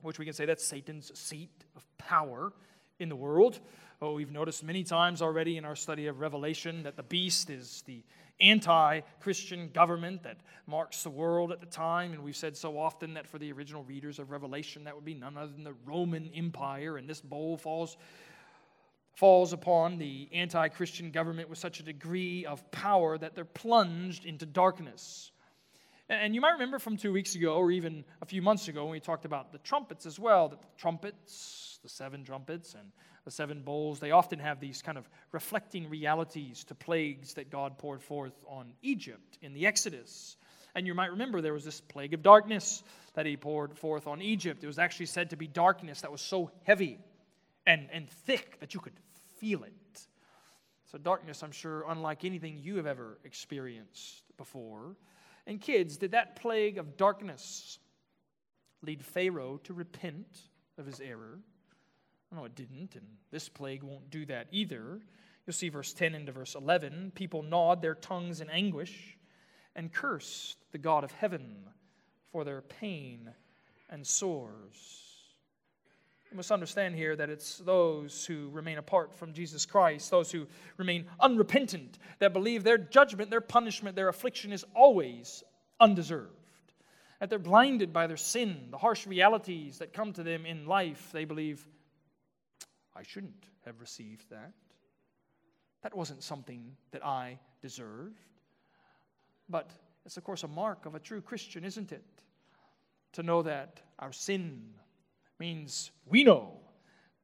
which 0.00 0.20
we 0.20 0.24
can 0.24 0.32
say 0.32 0.46
that's 0.46 0.64
Satan's 0.64 1.18
seat 1.18 1.50
of 1.74 1.84
power 1.98 2.52
in 3.00 3.08
the 3.08 3.16
world. 3.16 3.58
Oh, 4.00 4.12
we've 4.12 4.30
noticed 4.30 4.62
many 4.62 4.84
times 4.84 5.20
already 5.20 5.56
in 5.56 5.64
our 5.64 5.74
study 5.74 6.06
of 6.06 6.20
Revelation 6.20 6.84
that 6.84 6.94
the 6.94 7.02
beast 7.02 7.50
is 7.50 7.82
the 7.84 8.04
anti 8.38 9.00
Christian 9.18 9.70
government 9.74 10.22
that 10.22 10.36
marks 10.68 11.02
the 11.02 11.10
world 11.10 11.50
at 11.50 11.58
the 11.58 11.66
time. 11.66 12.12
And 12.12 12.22
we've 12.22 12.36
said 12.36 12.56
so 12.56 12.78
often 12.78 13.14
that 13.14 13.26
for 13.26 13.40
the 13.40 13.50
original 13.50 13.82
readers 13.82 14.20
of 14.20 14.30
Revelation, 14.30 14.84
that 14.84 14.94
would 14.94 15.04
be 15.04 15.14
none 15.14 15.36
other 15.36 15.50
than 15.50 15.64
the 15.64 15.74
Roman 15.84 16.30
Empire. 16.32 16.96
And 16.96 17.10
this 17.10 17.20
bowl 17.20 17.56
falls 17.56 17.96
falls 19.18 19.52
upon 19.52 19.98
the 19.98 20.28
anti 20.32 20.68
Christian 20.68 21.10
government 21.10 21.48
with 21.48 21.58
such 21.58 21.80
a 21.80 21.82
degree 21.82 22.46
of 22.46 22.70
power 22.70 23.18
that 23.18 23.34
they're 23.34 23.44
plunged 23.44 24.24
into 24.24 24.46
darkness. 24.46 25.32
And 26.08 26.36
you 26.36 26.40
might 26.40 26.52
remember 26.52 26.78
from 26.78 26.96
two 26.96 27.12
weeks 27.12 27.34
ago, 27.34 27.56
or 27.56 27.72
even 27.72 28.04
a 28.22 28.26
few 28.26 28.40
months 28.42 28.68
ago, 28.68 28.84
when 28.84 28.92
we 28.92 29.00
talked 29.00 29.24
about 29.24 29.50
the 29.50 29.58
trumpets 29.58 30.06
as 30.06 30.20
well, 30.20 30.48
that 30.48 30.62
the 30.62 30.68
trumpets, 30.78 31.80
the 31.82 31.88
seven 31.88 32.22
trumpets, 32.22 32.74
and 32.74 32.92
the 33.24 33.30
seven 33.32 33.60
bowls, 33.62 33.98
they 33.98 34.12
often 34.12 34.38
have 34.38 34.60
these 34.60 34.82
kind 34.82 34.96
of 34.96 35.08
reflecting 35.32 35.90
realities 35.90 36.62
to 36.64 36.76
plagues 36.76 37.34
that 37.34 37.50
God 37.50 37.76
poured 37.76 38.00
forth 38.00 38.44
on 38.46 38.72
Egypt 38.82 39.36
in 39.42 39.52
the 39.52 39.66
Exodus. 39.66 40.36
And 40.76 40.86
you 40.86 40.94
might 40.94 41.10
remember 41.10 41.40
there 41.40 41.52
was 41.52 41.64
this 41.64 41.80
plague 41.80 42.14
of 42.14 42.22
darkness 42.22 42.84
that 43.14 43.26
he 43.26 43.36
poured 43.36 43.76
forth 43.76 44.06
on 44.06 44.22
Egypt. 44.22 44.62
It 44.62 44.68
was 44.68 44.78
actually 44.78 45.06
said 45.06 45.30
to 45.30 45.36
be 45.36 45.48
darkness 45.48 46.02
that 46.02 46.12
was 46.12 46.20
so 46.20 46.52
heavy 46.62 47.00
and, 47.66 47.88
and 47.92 48.08
thick 48.08 48.60
that 48.60 48.74
you 48.74 48.80
could 48.80 48.94
feel 49.38 49.64
it. 49.64 49.72
So, 50.90 50.98
darkness, 50.98 51.42
I'm 51.42 51.52
sure, 51.52 51.84
unlike 51.88 52.24
anything 52.24 52.58
you 52.58 52.76
have 52.76 52.86
ever 52.86 53.18
experienced 53.24 54.22
before. 54.36 54.96
And, 55.46 55.60
kids, 55.60 55.98
did 55.98 56.12
that 56.12 56.36
plague 56.36 56.78
of 56.78 56.96
darkness 56.96 57.78
lead 58.82 59.04
Pharaoh 59.04 59.60
to 59.64 59.74
repent 59.74 60.38
of 60.78 60.86
his 60.86 61.00
error? 61.00 61.38
No, 62.32 62.44
it 62.44 62.54
didn't, 62.54 62.94
and 62.94 63.06
this 63.30 63.48
plague 63.48 63.82
won't 63.82 64.10
do 64.10 64.26
that 64.26 64.48
either. 64.50 65.00
You'll 65.46 65.54
see 65.54 65.68
verse 65.70 65.92
10 65.92 66.14
into 66.14 66.32
verse 66.32 66.54
11. 66.54 67.12
People 67.14 67.42
gnawed 67.42 67.80
their 67.80 67.94
tongues 67.94 68.40
in 68.40 68.50
anguish 68.50 69.16
and 69.74 69.92
cursed 69.92 70.58
the 70.72 70.78
God 70.78 71.04
of 71.04 71.12
heaven 71.12 71.56
for 72.32 72.44
their 72.44 72.60
pain 72.60 73.30
and 73.88 74.06
sores. 74.06 75.07
You 76.30 76.36
must 76.36 76.52
understand 76.52 76.94
here 76.94 77.16
that 77.16 77.30
it's 77.30 77.56
those 77.58 78.26
who 78.26 78.50
remain 78.50 78.76
apart 78.76 79.14
from 79.14 79.32
Jesus 79.32 79.64
Christ, 79.64 80.10
those 80.10 80.30
who 80.30 80.46
remain 80.76 81.06
unrepentant, 81.20 81.98
that 82.18 82.34
believe 82.34 82.64
their 82.64 82.76
judgment, 82.76 83.30
their 83.30 83.40
punishment, 83.40 83.96
their 83.96 84.08
affliction 84.08 84.52
is 84.52 84.64
always 84.74 85.42
undeserved. 85.80 86.34
That 87.20 87.30
they're 87.30 87.38
blinded 87.38 87.92
by 87.94 88.06
their 88.06 88.18
sin, 88.18 88.68
the 88.70 88.78
harsh 88.78 89.06
realities 89.06 89.78
that 89.78 89.94
come 89.94 90.12
to 90.12 90.22
them 90.22 90.44
in 90.44 90.66
life. 90.66 91.08
They 91.12 91.24
believe, 91.24 91.66
I 92.94 93.02
shouldn't 93.02 93.48
have 93.64 93.80
received 93.80 94.28
that. 94.30 94.52
That 95.82 95.96
wasn't 95.96 96.22
something 96.22 96.76
that 96.90 97.04
I 97.04 97.38
deserved. 97.62 98.20
But 99.48 99.70
it's, 100.04 100.18
of 100.18 100.24
course, 100.24 100.42
a 100.42 100.48
mark 100.48 100.84
of 100.84 100.94
a 100.94 101.00
true 101.00 101.22
Christian, 101.22 101.64
isn't 101.64 101.90
it? 101.90 102.04
To 103.12 103.22
know 103.22 103.42
that 103.42 103.80
our 103.98 104.12
sin 104.12 104.74
means 105.38 105.90
we 106.06 106.24
know 106.24 106.52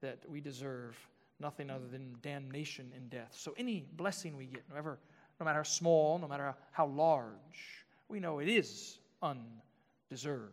that 0.01 0.19
we 0.29 0.41
deserve 0.41 0.97
nothing 1.41 1.71
other 1.71 1.87
than 1.87 2.17
damnation 2.23 2.93
and 2.95 3.11
death. 3.11 3.35
So 3.37 3.55
any 3.57 3.87
blessing 3.97 4.37
we 4.37 4.47
get, 4.47 4.63
no 4.69 4.77
matter, 4.77 4.99
no 5.41 5.45
matter 5.45 5.59
how 5.59 5.65
small, 5.65 6.19
no 6.19 6.29
matter 6.29 6.55
how 6.73 6.87
large, 6.87 7.85
we 8.09 8.21
know 8.21 8.39
it 8.39 8.49
is 8.49 8.99
undeserved 9.23 10.53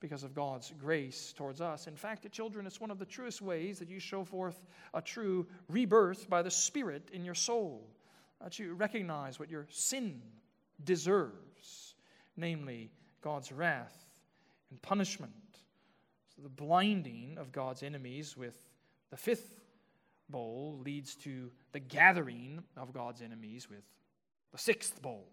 because 0.00 0.22
of 0.24 0.34
God's 0.34 0.72
grace 0.80 1.34
towards 1.36 1.60
us. 1.60 1.86
In 1.86 1.94
fact, 1.96 2.30
children, 2.32 2.66
it's 2.66 2.80
one 2.80 2.90
of 2.90 2.98
the 2.98 3.04
truest 3.04 3.42
ways 3.42 3.78
that 3.78 3.90
you 3.90 4.00
show 4.00 4.24
forth 4.24 4.64
a 4.94 5.02
true 5.02 5.46
rebirth 5.68 6.28
by 6.28 6.40
the 6.42 6.50
Spirit 6.50 7.10
in 7.12 7.24
your 7.24 7.34
soul, 7.34 7.86
that 8.42 8.58
you 8.58 8.72
recognize 8.74 9.38
what 9.38 9.50
your 9.50 9.66
sin 9.68 10.22
deserves, 10.84 11.94
namely 12.36 12.90
God's 13.20 13.52
wrath 13.52 13.96
and 14.70 14.80
punishment. 14.80 15.32
The 16.42 16.48
blinding 16.48 17.36
of 17.38 17.52
God's 17.52 17.82
enemies 17.82 18.36
with 18.36 18.56
the 19.10 19.16
fifth 19.16 19.60
bowl 20.28 20.80
leads 20.84 21.16
to 21.16 21.50
the 21.72 21.80
gathering 21.80 22.62
of 22.76 22.92
God's 22.92 23.20
enemies 23.20 23.68
with 23.68 23.84
the 24.52 24.58
sixth 24.58 25.02
bowl. 25.02 25.26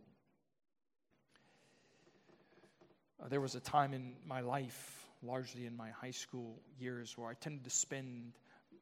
Uh, 3.23 3.27
there 3.29 3.41
was 3.41 3.55
a 3.55 3.59
time 3.59 3.93
in 3.93 4.13
my 4.25 4.41
life, 4.41 5.07
largely 5.23 5.65
in 5.65 5.75
my 5.75 5.89
high 5.89 6.11
school 6.11 6.59
years, 6.79 7.17
where 7.17 7.29
I 7.29 7.33
tended 7.33 7.63
to 7.63 7.69
spend 7.69 8.33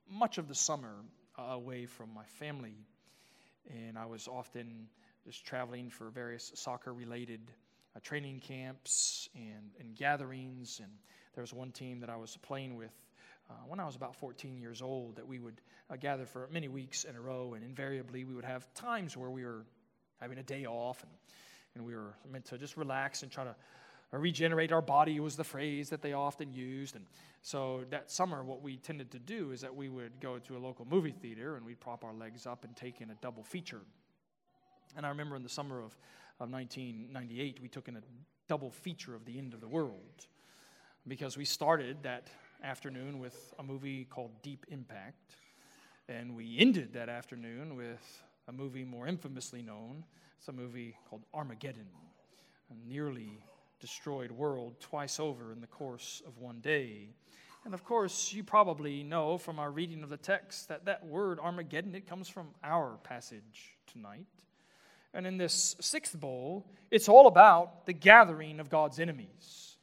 much 0.10 0.38
of 0.38 0.48
the 0.48 0.56
summer 0.56 0.94
uh, 1.38 1.44
away 1.44 1.86
from 1.86 2.14
my 2.14 2.26
family. 2.40 2.76
And 3.70 3.98
I 3.98 4.06
was 4.06 4.28
often 4.28 4.88
just 5.26 5.46
traveling 5.46 5.90
for 5.90 6.10
various 6.10 6.52
soccer 6.56 6.94
related 6.94 7.42
uh, 7.96 8.00
training 8.02 8.40
camps 8.40 9.30
and, 9.36 9.72
and 9.80 9.96
gatherings. 9.96 10.80
And 10.84 10.92
there 11.36 11.42
was 11.42 11.54
one 11.54 11.72
team 11.72 12.00
that 12.00 12.10
I 12.10 12.16
was 12.16 12.38
playing 12.42 12.76
with 12.76 12.92
uh, 13.50 13.54
when 13.68 13.80
I 13.80 13.86
was 13.86 13.96
about 13.96 14.16
14 14.16 14.58
years 14.58 14.82
old 14.82 15.18
that 15.18 15.28
we 15.28 15.40
would 15.40 15.62
uh, 15.90 15.96
gather 15.98 16.26
for 16.26 16.50
many 16.52 16.68
weeks 16.68 17.04
in 17.04 17.16
a 17.16 17.22
row. 17.22 17.54
And 17.54 17.64
invariably, 17.64 18.24
we 18.24 18.34
would 18.34 18.46
have 18.46 18.72
times 18.74 19.16
where 19.16 19.30
we 19.30 19.46
were 19.46 19.66
having 20.20 20.38
a 20.40 20.44
day 20.44 20.66
off 20.66 21.04
and, 21.04 21.12
and 21.76 21.86
we 21.86 21.96
were 21.96 22.16
meant 22.32 22.46
to 22.46 22.58
just 22.58 22.78
relax 22.78 23.22
and 23.22 23.32
try 23.32 23.44
to 23.44 23.56
regenerate 24.12 24.72
our 24.72 24.82
body 24.82 25.20
was 25.20 25.36
the 25.36 25.44
phrase 25.44 25.90
that 25.90 26.02
they 26.02 26.14
often 26.14 26.54
used. 26.54 26.96
And 26.96 27.06
so 27.42 27.84
that 27.90 28.10
summer, 28.10 28.44
what 28.44 28.62
we 28.62 28.78
tended 28.78 29.12
to 29.12 29.20
do 29.20 29.52
is 29.52 29.62
that 29.62 29.76
we 29.76 29.90
would 29.90 30.20
go 30.22 30.40
to 30.40 30.58
a 30.58 30.60
local 30.60 30.86
movie 30.86 31.12
theater 31.12 31.58
and 31.58 31.66
we'd 31.66 31.80
prop 31.80 32.04
our 32.04 32.14
legs 32.14 32.46
up 32.48 32.64
and 32.64 32.76
take 32.76 33.02
in 33.02 33.10
a 33.10 33.16
double 33.16 33.44
feature. 33.44 33.82
And 34.96 35.06
I 35.06 35.10
remember 35.10 35.36
in 35.36 35.44
the 35.44 35.50
summer 35.50 35.80
of, 35.80 35.98
of 36.40 36.50
1998, 36.50 37.60
we 37.62 37.68
took 37.68 37.90
in 37.90 37.98
a 37.98 38.02
double 38.48 38.72
feature 38.72 39.14
of 39.16 39.26
The 39.26 39.38
End 39.38 39.54
of 39.54 39.60
the 39.60 39.68
World 39.68 40.28
because 41.08 41.38
we 41.38 41.46
started 41.46 41.98
that 42.02 42.28
afternoon 42.64 43.20
with 43.20 43.54
a 43.60 43.64
movie 43.64 44.06
called 44.06 44.32
Deep 44.42 44.66
Impact. 44.70 45.36
And 46.10 46.36
we 46.36 46.58
ended 46.58 46.94
that 46.94 47.10
afternoon 47.10 47.76
with 47.76 48.24
a 48.48 48.52
movie 48.52 48.84
more 48.84 49.08
infamously 49.08 49.62
known. 49.62 50.04
It's 50.40 50.48
a 50.48 50.52
movie 50.52 50.96
called 51.10 51.22
Armageddon, 51.34 51.88
a 52.72 52.90
nearly 52.90 53.38
destroyed 53.80 54.32
world 54.32 54.80
twice 54.80 55.20
over 55.20 55.52
in 55.52 55.62
the 55.62 55.68
course 55.68 56.24
of 56.26 56.40
one 56.40 56.60
day. 56.60 57.10
And 57.66 57.74
of 57.74 57.84
course, 57.84 58.34
you 58.34 58.44
probably 58.44 59.04
know 59.04 59.38
from 59.38 59.60
our 59.60 59.72
reading 59.72 60.04
of 60.04 60.10
the 60.10 60.18
text 60.18 60.70
that 60.70 60.86
that 60.86 61.06
word 61.06 61.40
Armageddon, 61.40 61.94
it 61.94 62.08
comes 62.08 62.28
from 62.28 62.48
our 62.64 62.98
passage 63.04 63.78
tonight. 63.86 64.26
And 65.14 65.28
in 65.28 65.38
this 65.38 65.76
sixth 65.80 66.20
bowl, 66.20 66.66
it's 66.90 67.10
all 67.10 67.28
about 67.28 67.86
the 67.86 67.94
gathering 67.94 68.60
of 68.60 68.70
God's 68.70 69.00
enemies 69.00 69.75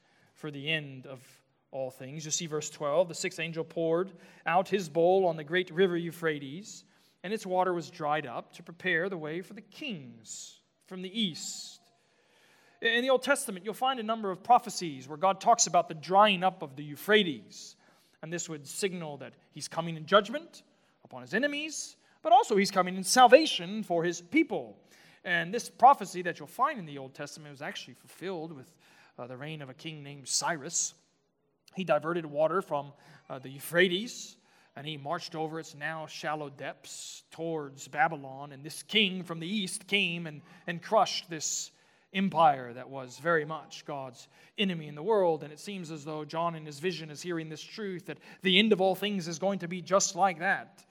for 0.43 0.51
the 0.51 0.71
end 0.71 1.07
of 1.07 1.21
all 1.71 1.91
things. 1.91 2.27
You 2.27 2.31
see 2.31 2.47
verse 2.47 2.69
12 2.69 3.09
the 3.09 3.15
sixth 3.15 3.41
angel 3.41 3.65
poured 3.65 4.13
out 4.45 4.69
his 4.69 4.91
bowl 4.91 5.25
on 5.25 5.39
the 5.39 5.45
great 5.45 5.71
river 5.71 5.97
Euphrates, 5.97 6.85
and 7.23 7.33
its 7.33 7.47
water 7.47 7.73
was 7.73 7.91
dried 7.91 8.27
up 8.27 8.53
to 8.55 8.63
prepare 8.63 9.09
the 9.09 9.17
way 9.17 9.41
for 9.41 9.55
the 9.55 9.63
kings 9.63 10.61
from 10.87 11.01
the 11.01 11.21
east 11.21 11.79
in 12.83 13.03
the 13.03 13.11
Old 13.11 13.23
Testament, 13.23 13.65
you'll 13.65 13.75
find 13.75 14.01
a 14.01 14.03
number 14.03 14.31
of 14.31 14.43
prophecies 14.43 15.09
where 15.09 15.17
God 15.17 15.41
talks 15.41 15.67
about 15.67 15.89
the 15.89 15.95
drying 15.95 16.43
up 16.43 16.63
of 16.63 16.75
the 16.75 16.83
Euphrates. 16.83 17.77
And 18.23 18.33
this 18.33 18.49
would 18.49 18.67
signal 18.67 19.19
that 19.19 19.35
he's 19.53 19.69
coming 19.69 19.97
in 19.97 20.07
judgment 20.07 20.63
upon 21.05 21.23
his 21.23 21.33
enemies, 21.35 21.97
but 22.23 22.33
also 22.33 22.57
he's 22.57 22.71
coming 22.71 22.97
in 22.97 23.05
salvation 23.05 23.83
for 23.83 24.03
his 24.03 24.21
people. 24.21 24.77
And 25.25 25.55
this 25.55 25.71
prophecy 25.71 26.23
that 26.23 26.39
you'll 26.39 26.49
find 26.49 26.79
in 26.79 26.87
the 26.87 26.99
Old 26.99 27.15
Testament 27.15 27.53
was 27.53 27.63
actually 27.63 27.95
fulfilled 27.95 28.53
with 28.53 28.73
uh, 29.19 29.27
the 29.27 29.37
reign 29.37 29.63
of 29.63 29.69
a 29.69 29.75
king 29.75 30.03
named 30.03 30.29
Cyrus. 30.29 30.95
He 31.75 31.85
diverted 31.85 32.27
water 32.27 32.63
from 32.63 32.93
uh, 33.29 33.39
the 33.39 33.51
Euphrates 33.51 34.37
and 34.75 34.87
he 34.87 34.97
marched 34.97 35.35
over 35.35 35.61
its 35.61 35.75
now 35.75 36.07
shallow 36.07 36.49
depths 36.49 37.25
towards 37.31 37.89
Babylon. 37.89 38.53
And 38.53 38.65
this 38.65 38.83
king 38.83 39.23
from 39.23 39.39
the 39.39 39.47
east 39.47 39.87
came 39.87 40.27
and, 40.27 40.41
and 40.67 40.83
crushed 40.83 41.29
this 41.29 41.71
empire 42.15 42.73
that 42.73 42.89
was 42.89 43.19
very 43.19 43.45
much 43.45 43.85
God's 43.85 44.29
enemy 44.57 44.89
in 44.89 44.95
the 44.95 45.03
world. 45.03 45.43
And 45.43 45.53
it 45.53 45.61
seems 45.61 45.91
as 45.91 46.05
though 46.05 46.25
John, 46.25 46.55
in 46.55 46.65
his 46.65 46.79
vision, 46.79 47.11
is 47.11 47.21
hearing 47.21 47.49
this 47.49 47.63
truth 47.63 48.07
that 48.07 48.19
the 48.43 48.59
end 48.59 48.73
of 48.73 48.81
all 48.81 48.95
things 48.95 49.29
is 49.29 49.39
going 49.39 49.59
to 49.61 49.69
be 49.69 49.83
just 49.83 50.17
like 50.17 50.39
that. 50.39 50.85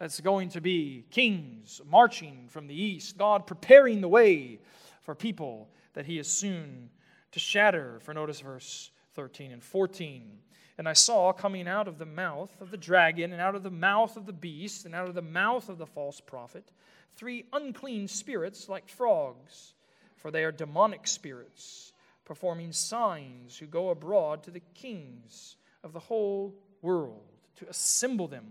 It's 0.00 0.20
going 0.20 0.50
to 0.50 0.60
be 0.60 1.04
kings 1.10 1.80
marching 1.88 2.48
from 2.48 2.66
the 2.66 2.74
east, 2.74 3.16
God 3.16 3.46
preparing 3.46 4.00
the 4.00 4.08
way 4.08 4.58
for 5.02 5.14
people 5.14 5.70
that 5.94 6.06
he 6.06 6.18
is 6.18 6.26
soon 6.26 6.90
to 7.32 7.40
shatter. 7.40 7.98
For 8.00 8.14
notice 8.14 8.40
verse 8.40 8.90
13 9.14 9.52
and 9.52 9.62
14. 9.62 10.38
And 10.78 10.88
I 10.88 10.94
saw 10.94 11.32
coming 11.32 11.68
out 11.68 11.88
of 11.88 11.98
the 11.98 12.06
mouth 12.06 12.56
of 12.60 12.70
the 12.70 12.76
dragon, 12.76 13.32
and 13.32 13.40
out 13.40 13.54
of 13.54 13.62
the 13.62 13.70
mouth 13.70 14.16
of 14.16 14.26
the 14.26 14.32
beast, 14.32 14.86
and 14.86 14.94
out 14.94 15.08
of 15.08 15.14
the 15.14 15.22
mouth 15.22 15.68
of 15.68 15.78
the 15.78 15.86
false 15.86 16.20
prophet, 16.20 16.72
three 17.14 17.44
unclean 17.52 18.08
spirits 18.08 18.68
like 18.68 18.88
frogs 18.88 19.74
for 20.22 20.30
they 20.30 20.44
are 20.44 20.52
demonic 20.52 21.08
spirits, 21.08 21.92
performing 22.24 22.70
signs 22.70 23.58
who 23.58 23.66
go 23.66 23.90
abroad 23.90 24.44
to 24.44 24.52
the 24.52 24.62
kings 24.72 25.56
of 25.82 25.92
the 25.92 25.98
whole 25.98 26.54
world 26.80 27.26
to 27.56 27.68
assemble 27.68 28.28
them 28.28 28.46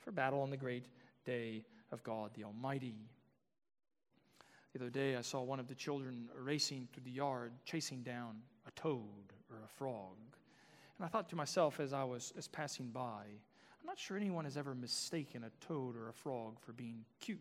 for 0.00 0.10
battle 0.10 0.40
on 0.40 0.50
the 0.50 0.56
great 0.56 0.86
day 1.24 1.64
of 1.92 2.02
God 2.02 2.32
the 2.34 2.42
Almighty. 2.42 2.96
The 4.74 4.80
other 4.80 4.90
day, 4.90 5.14
I 5.14 5.20
saw 5.20 5.40
one 5.40 5.60
of 5.60 5.68
the 5.68 5.74
children 5.76 6.28
racing 6.36 6.88
through 6.92 7.04
the 7.04 7.10
yard, 7.12 7.52
chasing 7.64 8.02
down 8.02 8.38
a 8.66 8.72
toad 8.72 9.32
or 9.48 9.58
a 9.64 9.68
frog. 9.68 10.16
And 10.98 11.06
I 11.06 11.08
thought 11.08 11.28
to 11.28 11.36
myself 11.36 11.78
as 11.78 11.92
I 11.92 12.02
was 12.02 12.32
as 12.36 12.48
passing 12.48 12.88
by, 12.88 13.22
I'm 13.22 13.86
not 13.86 14.00
sure 14.00 14.16
anyone 14.16 14.44
has 14.44 14.56
ever 14.56 14.74
mistaken 14.74 15.44
a 15.44 15.64
toad 15.64 15.94
or 15.94 16.08
a 16.08 16.12
frog 16.12 16.58
for 16.58 16.72
being 16.72 17.04
cute. 17.20 17.38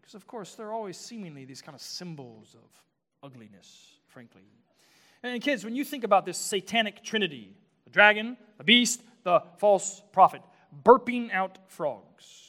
Because, 0.00 0.14
of 0.14 0.28
course, 0.28 0.54
there 0.54 0.68
are 0.68 0.72
always 0.72 0.96
seemingly 0.96 1.44
these 1.44 1.60
kind 1.60 1.74
of 1.74 1.82
symbols 1.82 2.54
of 2.54 3.28
ugliness, 3.28 3.98
frankly. 4.06 4.44
And, 5.24 5.42
kids, 5.42 5.64
when 5.64 5.74
you 5.74 5.84
think 5.84 6.04
about 6.04 6.24
this 6.24 6.38
satanic 6.38 7.02
trinity 7.02 7.56
the 7.84 7.90
dragon, 7.90 8.36
the 8.58 8.64
beast, 8.64 9.02
the 9.24 9.42
false 9.58 10.00
prophet 10.12 10.42
burping 10.84 11.32
out 11.32 11.58
frogs, 11.66 12.45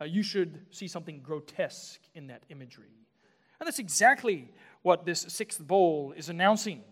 uh, 0.00 0.04
you 0.04 0.22
should 0.22 0.66
see 0.70 0.88
something 0.88 1.20
grotesque 1.20 2.00
in 2.14 2.26
that 2.28 2.44
imagery. 2.48 3.04
And 3.60 3.66
that's 3.66 3.78
exactly 3.78 4.50
what 4.82 5.04
this 5.04 5.20
sixth 5.28 5.64
bowl 5.64 6.12
is 6.16 6.28
announcing 6.28 6.82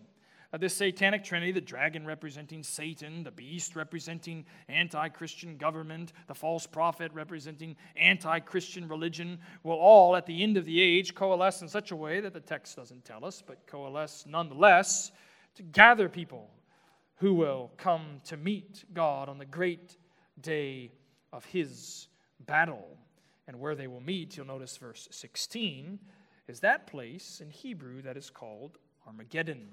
of 0.53 0.61
this 0.61 0.75
satanic 0.75 1.23
trinity 1.23 1.51
the 1.51 1.59
dragon 1.59 2.05
representing 2.05 2.61
Satan, 2.61 3.23
the 3.23 3.31
beast 3.31 3.75
representing 3.75 4.45
anti 4.69 5.09
Christian 5.09 5.57
government, 5.57 6.13
the 6.27 6.35
false 6.35 6.67
prophet 6.67 7.11
representing 7.13 7.75
anti 7.95 8.39
Christian 8.39 8.87
religion 8.87 9.39
will 9.63 9.77
all, 9.77 10.15
at 10.15 10.27
the 10.27 10.43
end 10.43 10.55
of 10.55 10.65
the 10.65 10.79
age, 10.79 11.15
coalesce 11.15 11.61
in 11.63 11.67
such 11.67 11.91
a 11.91 11.95
way 11.95 12.21
that 12.21 12.33
the 12.33 12.39
text 12.39 12.75
doesn't 12.75 13.03
tell 13.03 13.25
us, 13.25 13.43
but 13.45 13.65
coalesce 13.65 14.25
nonetheless 14.27 15.11
to 15.55 15.63
gather 15.63 16.07
people 16.07 16.49
who 17.15 17.33
will 17.33 17.71
come 17.77 18.21
to 18.25 18.37
meet 18.37 18.85
God 18.93 19.29
on 19.29 19.39
the 19.39 19.45
great 19.45 19.97
day 20.41 20.91
of 21.31 21.45
his 21.45 22.07
battle. 22.45 22.97
And 23.47 23.59
where 23.59 23.75
they 23.75 23.87
will 23.87 24.01
meet, 24.01 24.37
you'll 24.37 24.45
notice 24.45 24.77
verse 24.77 25.07
16, 25.11 25.99
is 26.47 26.61
that 26.61 26.87
place 26.87 27.41
in 27.41 27.49
Hebrew 27.49 28.01
that 28.03 28.15
is 28.15 28.29
called 28.29 28.77
Armageddon. 29.05 29.67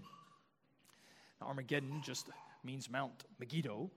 Now, 1.40 1.48
Armageddon 1.48 2.02
just 2.02 2.28
means 2.64 2.90
Mount 2.90 3.24
Megiddo. 3.38 3.90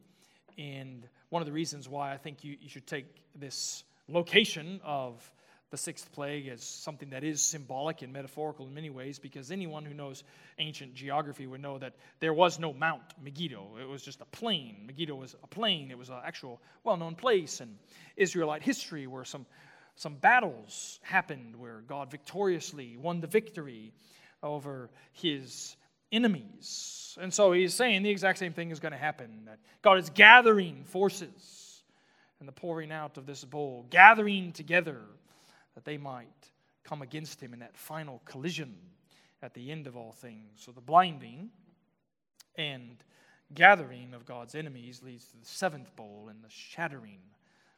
And 0.58 1.08
one 1.30 1.42
of 1.42 1.48
the 1.48 1.51
reasons 1.51 1.89
why 1.89 2.13
I 2.13 2.18
think 2.18 2.44
you, 2.44 2.56
you 2.62 2.70
should 2.70 2.86
take 2.86 3.06
this 3.36 3.84
location 4.08 4.80
of 4.84 5.32
the 5.74 5.77
sixth 5.77 6.12
plague 6.12 6.48
as 6.50 6.63
something 6.63 7.10
that 7.10 7.24
is 7.24 7.42
symbolic 7.42 8.03
and 8.03 8.13
metaphorical 8.13 8.68
in 8.68 8.75
many 8.75 8.92
ways, 8.92 9.18
because 9.18 9.50
anyone 9.50 9.84
who 9.84 9.94
knows 9.96 10.24
ancient 10.60 10.94
geography 10.94 11.48
would 11.48 11.63
know 11.63 11.80
that 11.80 11.94
there 12.20 12.32
was 12.32 12.60
no 12.60 12.72
Mount 12.72 13.01
Megiddo. 13.24 13.77
It 13.82 13.89
was 13.89 14.03
just 14.03 14.22
a 14.22 14.25
plain. 14.25 14.84
Megiddo 14.86 15.15
was 15.15 15.36
a 15.42 15.48
plain, 15.48 15.89
it 15.89 15.98
was 15.98 16.10
an 16.10 16.20
actual 16.24 16.62
well 16.84 16.96
known 16.96 17.15
place 17.15 17.60
in 17.60 17.75
Israelite 18.15 18.62
history 18.62 19.08
where 19.08 19.25
some, 19.25 19.48
some 19.96 20.13
battles 20.13 21.00
happened, 21.01 21.56
where 21.56 21.82
God 21.88 22.12
victoriously 22.12 22.96
won 22.96 23.20
the 23.20 23.25
victory 23.25 23.94
over 24.44 24.92
his 25.12 25.75
enemies. 26.12 27.18
And 27.20 27.34
so 27.34 27.51
he's 27.51 27.74
saying 27.74 28.03
the 28.03 28.12
exact 28.12 28.38
same 28.38 28.53
thing 28.53 28.70
is 28.70 28.80
going 28.80 28.92
to 28.92 28.98
happen 29.00 29.46
that 29.46 29.58
God 29.82 29.98
is 29.98 30.12
gathering 30.12 30.84
forces 30.84 31.82
and 32.38 32.48
the 32.48 32.51
pouring 32.51 32.92
out 32.92 33.18
of 33.18 33.25
this 33.25 33.44
bowl, 33.44 33.88
gathering 33.89 34.51
together 34.51 35.00
that 35.75 35.86
they 35.86 35.98
might 35.98 36.51
come 36.84 37.01
against 37.01 37.42
him 37.42 37.53
in 37.53 37.60
that 37.60 37.75
final 37.77 38.22
collision 38.25 38.75
at 39.42 39.53
the 39.53 39.72
end 39.72 39.88
of 39.88 39.96
all 39.96 40.12
things. 40.12 40.51
So 40.56 40.72
the 40.72 40.82
blinding 40.82 41.50
and 42.56 43.03
gathering 43.53 44.13
of 44.13 44.25
God's 44.25 44.56
enemies 44.56 45.01
leads 45.03 45.25
to 45.27 45.38
the 45.38 45.46
seventh 45.46 45.96
bowl 45.96 46.27
and 46.30 46.44
the 46.44 46.50
shattering 46.50 47.20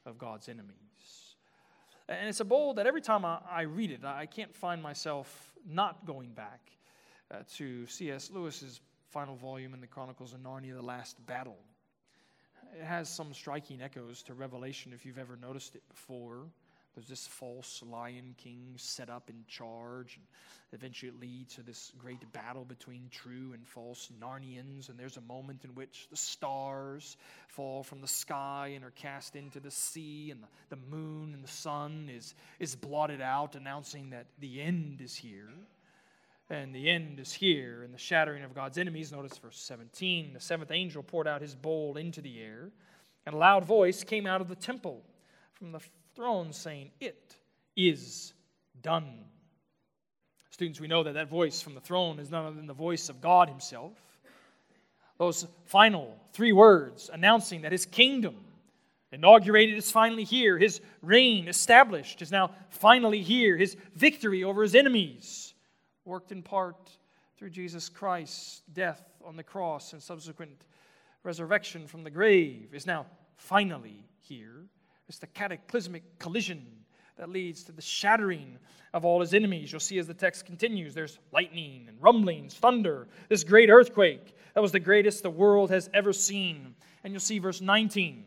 of 0.06 0.18
God's 0.18 0.50
enemies. 0.50 1.36
And 2.08 2.30
it's 2.30 2.40
a 2.40 2.46
bowl 2.46 2.75
that 2.75 2.86
every 2.86 3.02
time 3.02 3.25
I, 3.25 3.40
I 3.50 3.62
read 3.64 3.92
it, 3.92 4.06
I 4.06 4.28
can't 4.28 4.56
find 4.56 4.82
myself 4.82 5.54
not 5.68 6.06
going 6.06 6.32
back 6.34 6.72
uh, 7.32 7.38
to 7.56 7.88
C.S. 7.88 8.30
Lewis's 8.30 8.82
final 9.10 9.36
volume 9.36 9.74
in 9.74 9.82
the 9.82 9.88
Chronicles 9.88 10.34
of 10.34 10.42
Narnia, 10.42 10.75
The 10.75 10.82
Last 10.82 11.25
Battle. 11.25 11.58
It 12.80 12.84
has 12.84 13.10
some 13.10 13.34
striking 13.34 13.82
echoes 13.82 14.22
to 14.24 14.34
Revelation 14.34 14.92
if 14.94 15.06
you've 15.06 15.18
ever 15.18 15.38
noticed 15.42 15.75
it 15.75 15.84
before. 15.90 16.46
There's 16.96 17.08
this 17.10 17.28
false 17.28 17.84
lion 17.86 18.36
king 18.38 18.74
set 18.78 19.10
up 19.10 19.30
in 19.30 19.44
charge, 19.50 20.16
and 20.16 20.25
eventually 20.72 21.10
it 21.10 21.20
leads 21.20 21.56
to 21.56 21.62
this 21.62 21.92
great 21.98 22.32
battle 22.32 22.64
between 22.64 23.10
true 23.12 23.52
and 23.54 23.68
false 23.68 24.10
Narnians. 24.22 24.88
And 24.88 24.98
there's 24.98 25.18
a 25.18 25.22
moment 25.22 25.66
in 25.66 25.75
which 25.75 26.08
the 26.10 26.16
stars 26.16 27.18
fall 27.50 27.84
from 27.84 28.00
the 28.00 28.08
sky 28.08 28.72
and 28.75 28.86
are 28.86 28.92
cast 28.92 29.36
into 29.36 29.60
the 29.60 29.72
sea, 29.72 30.32
and 30.32 30.42
the, 30.70 30.78
moon 30.90 31.34
and 31.34 31.44
the 31.44 31.50
sun 31.50 32.10
is, 32.14 32.34
is 32.60 32.78
blotted 32.78 33.20
out, 33.20 33.56
announcing 33.56 34.12
that 34.12 34.28
the 34.40 34.62
end 34.62 35.02
is 35.02 35.16
here. 35.16 35.50
And 36.50 36.74
the 36.74 36.90
end 36.90 37.20
is 37.20 37.34
here, 37.34 37.82
and 37.84 37.94
the 37.94 37.98
shattering 37.98 38.44
of 38.44 38.54
God's 38.54 38.78
enemies. 38.78 39.12
Notice 39.12 39.38
verse 39.38 39.60
17 39.60 40.34
the 40.34 40.40
seventh 40.40 40.72
angel 40.72 41.04
poured 41.04 41.28
out 41.28 41.42
his 41.42 41.56
bowl 41.56 41.98
into 41.98 42.22
the 42.22 42.40
air, 42.40 42.70
and 43.25 43.36
a 43.36 43.38
loud 43.38 43.66
voice 43.66 44.04
came 44.04 44.25
out 44.25 44.40
of 44.40 44.48
the 44.48 44.56
temple 44.56 45.02
from 45.54 45.72
the 45.72 45.82
throne 46.15 46.53
saying, 46.53 46.91
It 47.00 47.36
is 47.75 48.34
done. 48.81 49.25
Students, 50.50 50.79
we 50.79 50.88
know 50.88 51.03
that 51.03 51.15
that 51.15 51.29
voice 51.29 51.62
from 51.62 51.75
the 51.75 51.81
throne 51.81 52.19
is 52.19 52.31
none 52.31 52.45
other 52.45 52.55
than 52.55 52.67
the 52.67 52.74
voice 52.74 53.10
of 53.10 53.22
God 53.22 53.50
Himself. 53.50 53.91
Those 55.17 55.48
final 55.65 56.17
three 56.34 56.53
words 56.53 57.10
announcing 57.12 57.62
that 57.62 57.72
His 57.72 57.86
kingdom 57.86 58.36
inaugurated 59.12 59.77
is 59.77 59.91
finally 59.91 60.24
here, 60.24 60.57
His 60.57 60.81
reign 61.01 61.48
established 61.48 62.22
is 62.22 62.31
now 62.31 62.51
finally 62.69 63.22
here, 63.22 63.57
His 63.57 63.75
victory 63.95 64.43
over 64.43 64.63
His 64.63 64.75
enemies, 64.75 65.53
worked 66.05 66.31
in 66.31 66.41
part 66.41 66.89
through 67.38 67.50
Jesus 67.50 67.89
Christ's 67.89 68.62
death 68.72 69.03
on 69.25 69.36
the 69.36 69.43
cross 69.43 69.93
and 69.93 70.01
subsequent 70.01 70.65
resurrection 71.24 71.88
from 71.88 72.03
the 72.03 72.10
grave, 72.10 72.69
is 72.74 72.86
now 72.86 73.05
finally 73.36 74.05
here. 74.19 74.67
It's 75.08 75.20
the 75.20 75.28
cataclysmic 75.28 76.20
collision 76.20 76.66
that 77.18 77.30
leads 77.30 77.64
to 77.64 77.72
the 77.72 77.82
shattering 77.82 78.58
of 78.94 79.06
all 79.06 79.22
his 79.22 79.34
enemies. 79.34 79.72
You'll 79.72 79.80
see 79.80 80.00
as 80.00 80.08
the 80.08 80.14
text 80.14 80.46
continues 80.46 80.94
there's 80.94 81.18
lightning 81.32 81.86
and 81.88 82.02
rumblings, 82.02 82.54
thunder, 82.56 83.08
this 83.30 83.44
great 83.44 83.70
earthquake 83.70 84.36
that 84.54 84.62
was 84.62 84.72
the 84.72 84.80
greatest 84.80 85.24
the 85.24 85.30
world 85.30 85.70
has 85.70 85.89
ever 85.94 86.13
seen. 86.13 86.76
And 87.04 87.13
you'll 87.13 87.20
see 87.20 87.39
verse 87.39 87.62
19 87.62 88.26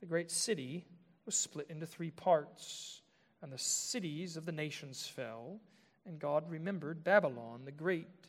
the 0.00 0.06
great 0.06 0.30
city 0.30 0.84
was 1.24 1.34
split 1.34 1.66
into 1.70 1.86
three 1.86 2.10
parts, 2.10 3.02
and 3.42 3.52
the 3.52 3.58
cities 3.58 4.36
of 4.36 4.46
the 4.46 4.52
nations 4.52 5.06
fell, 5.06 5.58
and 6.04 6.20
God 6.20 6.48
remembered 6.48 7.02
Babylon 7.02 7.62
the 7.64 7.72
Great 7.72 8.28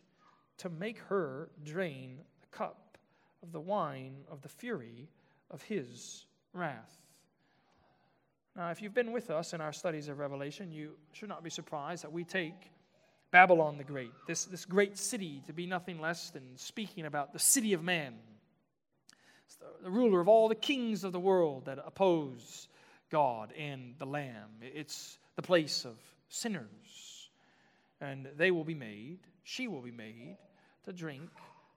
to 0.58 0.69
make 0.69 0.97
her 1.00 1.50
drain 1.63 2.19
the 2.41 2.58
cup 2.58 2.97
of 3.43 3.52
the 3.52 3.60
wine 3.60 4.23
of 4.32 4.41
the 4.41 4.50
fury 4.50 5.08
of 5.52 5.62
his 5.62 6.26
wrath. 6.54 7.07
Now, 8.58 8.72
if 8.72 8.82
you've 8.82 8.96
been 8.96 9.12
with 9.12 9.30
us 9.30 9.54
in 9.54 9.62
our 9.62 9.72
studies 9.72 10.08
of 10.08 10.17
Revelation, 10.17 10.72
you 10.72 10.93
should 11.12 11.30
not 11.30 11.43
be 11.43 11.50
surprised 11.52 12.04
that 12.04 12.12
we 12.12 12.24
take 12.24 12.72
Babylon 13.30 13.78
the 13.78 13.84
Great, 13.84 14.12
this, 14.26 14.46
this 14.46 14.65
great 14.65 14.98
city, 14.98 15.43
to 15.46 15.54
be 15.54 15.67
nothing 15.67 16.02
less 16.02 16.32
than 16.32 16.58
speaking 16.58 17.06
about 17.06 17.34
the 17.34 17.39
city 17.39 17.74
of 17.74 17.84
man. 17.84 18.15
It's 19.46 19.58
the, 19.58 19.84
the 19.84 19.91
ruler 19.91 20.20
of 20.20 20.28
all 20.28 20.50
the 20.50 20.56
kings 20.56 21.04
of 21.04 21.12
the 21.12 21.20
world 21.20 21.65
that 21.65 21.78
oppose 21.86 22.67
God 23.12 23.54
and 23.54 23.93
the 24.00 24.08
Lamb. 24.08 24.50
It's 24.60 25.20
the 25.36 25.43
place 25.43 25.86
of 25.86 25.96
sinners. 26.28 27.30
And 28.02 28.28
they 28.38 28.50
will 28.50 28.63
be 28.63 28.74
made, 28.74 29.20
she 29.43 29.67
will 29.67 29.84
be 29.84 29.91
made, 29.91 30.36
to 30.86 30.93
drink 30.93 31.30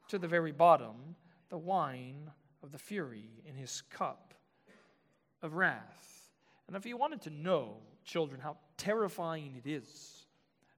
to 0.08 0.18
the 0.18 0.28
very 0.28 0.52
bottom 0.52 1.14
the 1.50 1.58
wine 1.58 2.30
of 2.62 2.72
the 2.72 2.78
fury 2.78 3.28
in 3.44 3.54
his 3.54 3.82
cup 3.90 4.32
of 5.42 5.52
wrath. 5.52 6.09
And 6.70 6.76
if 6.76 6.86
you 6.86 6.96
wanted 6.96 7.22
to 7.22 7.30
know, 7.30 7.78
children, 8.04 8.40
how 8.40 8.56
terrifying 8.76 9.60
it 9.64 9.68
is 9.68 10.26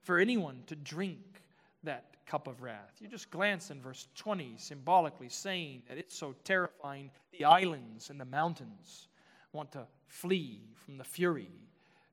for 0.01 0.19
anyone 0.19 0.63
to 0.69 0.75
drink 0.75 1.43
that 1.85 2.17
cup 2.25 2.47
of 2.47 2.63
wrath, 2.63 2.95
you 2.99 3.09
just 3.09 3.31
glance 3.31 3.71
in 3.71 3.79
verse 3.79 4.09
20, 4.15 4.55
symbolically 4.57 5.29
saying 5.29 5.83
that 5.91 5.99
it's 5.99 6.17
so 6.17 6.35
terrifying, 6.45 7.11
the 7.39 7.45
islands 7.45 8.09
and 8.09 8.19
the 8.19 8.25
mountains 8.25 9.09
want 9.53 9.71
to 9.73 9.87
flee 10.07 10.63
from 10.77 10.97
the 10.97 11.05
fury 11.05 11.51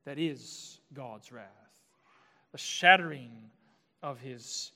that 0.04 0.18
is 0.18 0.80
God's 0.92 1.32
wrath, 1.32 1.46
the 2.52 2.58
shattering 2.58 3.32
of 4.02 4.20
his 4.20 4.72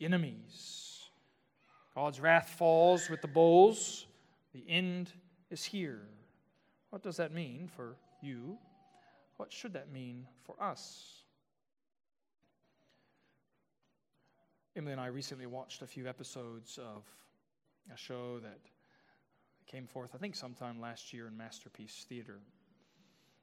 enemies. 0.00 1.00
God's 1.94 2.18
wrath 2.18 2.48
falls 2.58 3.08
with 3.08 3.22
the 3.22 3.28
bowls, 3.28 4.06
the 4.52 4.64
end 4.68 5.12
is 5.48 5.62
here. 5.62 6.08
What 6.90 7.04
does 7.04 7.18
that 7.18 7.32
mean 7.32 7.70
for 7.76 7.94
you, 8.22 8.58
what 9.36 9.52
should 9.52 9.72
that 9.74 9.92
mean 9.92 10.26
for 10.42 10.60
us? 10.62 11.22
Emily 14.76 14.92
and 14.92 15.00
I 15.00 15.06
recently 15.06 15.46
watched 15.46 15.82
a 15.82 15.86
few 15.86 16.06
episodes 16.06 16.78
of 16.78 17.04
a 17.92 17.96
show 17.96 18.38
that 18.40 18.60
came 19.66 19.86
forth, 19.86 20.12
I 20.14 20.18
think, 20.18 20.36
sometime 20.36 20.80
last 20.80 21.12
year 21.12 21.26
in 21.26 21.36
Masterpiece 21.36 22.06
Theater. 22.08 22.38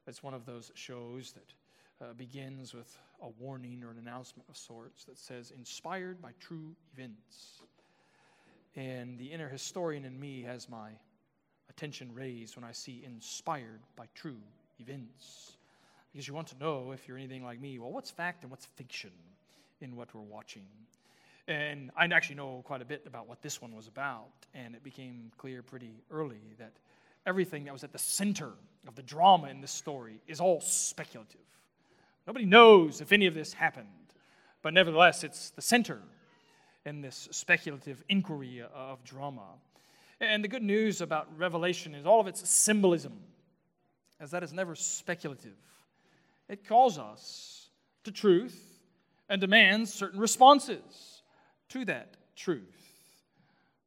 It's 0.07 0.23
one 0.23 0.33
of 0.33 0.45
those 0.45 0.71
shows 0.75 1.33
that 1.33 2.05
uh, 2.05 2.13
begins 2.13 2.73
with 2.73 2.97
a 3.21 3.29
warning 3.39 3.83
or 3.83 3.91
an 3.91 3.97
announcement 3.97 4.47
of 4.49 4.57
sorts 4.57 5.05
that 5.05 5.17
says, 5.17 5.51
inspired 5.51 6.21
by 6.21 6.31
true 6.39 6.75
events. 6.93 7.61
And 8.75 9.17
the 9.17 9.31
inner 9.31 9.49
historian 9.49 10.05
in 10.05 10.19
me 10.19 10.41
has 10.43 10.69
my 10.69 10.91
attention 11.69 12.13
raised 12.13 12.55
when 12.55 12.65
I 12.65 12.71
see 12.71 13.03
inspired 13.05 13.81
by 13.95 14.05
true 14.13 14.41
events. 14.79 15.57
Because 16.11 16.27
you 16.27 16.33
want 16.33 16.47
to 16.47 16.57
know, 16.59 16.91
if 16.91 17.07
you're 17.07 17.17
anything 17.17 17.43
like 17.43 17.59
me, 17.59 17.77
well, 17.79 17.91
what's 17.91 18.09
fact 18.09 18.43
and 18.43 18.51
what's 18.51 18.65
fiction 18.65 19.11
in 19.81 19.95
what 19.95 20.13
we're 20.13 20.21
watching? 20.21 20.65
And 21.47 21.91
I 21.95 22.05
actually 22.05 22.35
know 22.35 22.63
quite 22.65 22.81
a 22.81 22.85
bit 22.85 23.03
about 23.05 23.27
what 23.27 23.41
this 23.41 23.61
one 23.61 23.75
was 23.75 23.87
about, 23.87 24.29
and 24.53 24.73
it 24.73 24.83
became 24.83 25.31
clear 25.37 25.61
pretty 25.61 25.91
early 26.09 26.39
that 26.57 26.71
everything 27.25 27.65
that 27.65 27.73
was 27.73 27.83
at 27.83 27.91
the 27.91 27.99
center 27.99 28.51
of 28.87 28.95
the 28.95 29.03
drama 29.03 29.49
in 29.49 29.61
this 29.61 29.71
story 29.71 30.21
is 30.27 30.39
all 30.39 30.61
speculative. 30.61 31.41
Nobody 32.25 32.45
knows 32.45 33.01
if 33.01 33.11
any 33.11 33.27
of 33.27 33.33
this 33.33 33.53
happened, 33.53 33.87
but 34.61 34.73
nevertheless, 34.73 35.23
it's 35.23 35.51
the 35.51 35.61
center 35.61 35.99
in 36.85 37.01
this 37.01 37.27
speculative 37.31 38.03
inquiry 38.09 38.63
of 38.73 39.03
drama. 39.03 39.43
And 40.19 40.43
the 40.43 40.47
good 40.47 40.63
news 40.63 41.01
about 41.01 41.27
Revelation 41.37 41.93
is 41.93 42.05
all 42.05 42.21
of 42.21 42.27
its 42.27 42.47
symbolism 42.49 43.13
as 44.19 44.31
that 44.31 44.43
is 44.43 44.53
never 44.53 44.75
speculative. 44.75 45.57
It 46.47 46.67
calls 46.67 46.97
us 46.97 47.69
to 48.03 48.11
truth 48.11 48.79
and 49.29 49.41
demands 49.41 49.93
certain 49.93 50.19
responses 50.19 51.21
to 51.69 51.85
that 51.85 52.17
truth. 52.35 52.85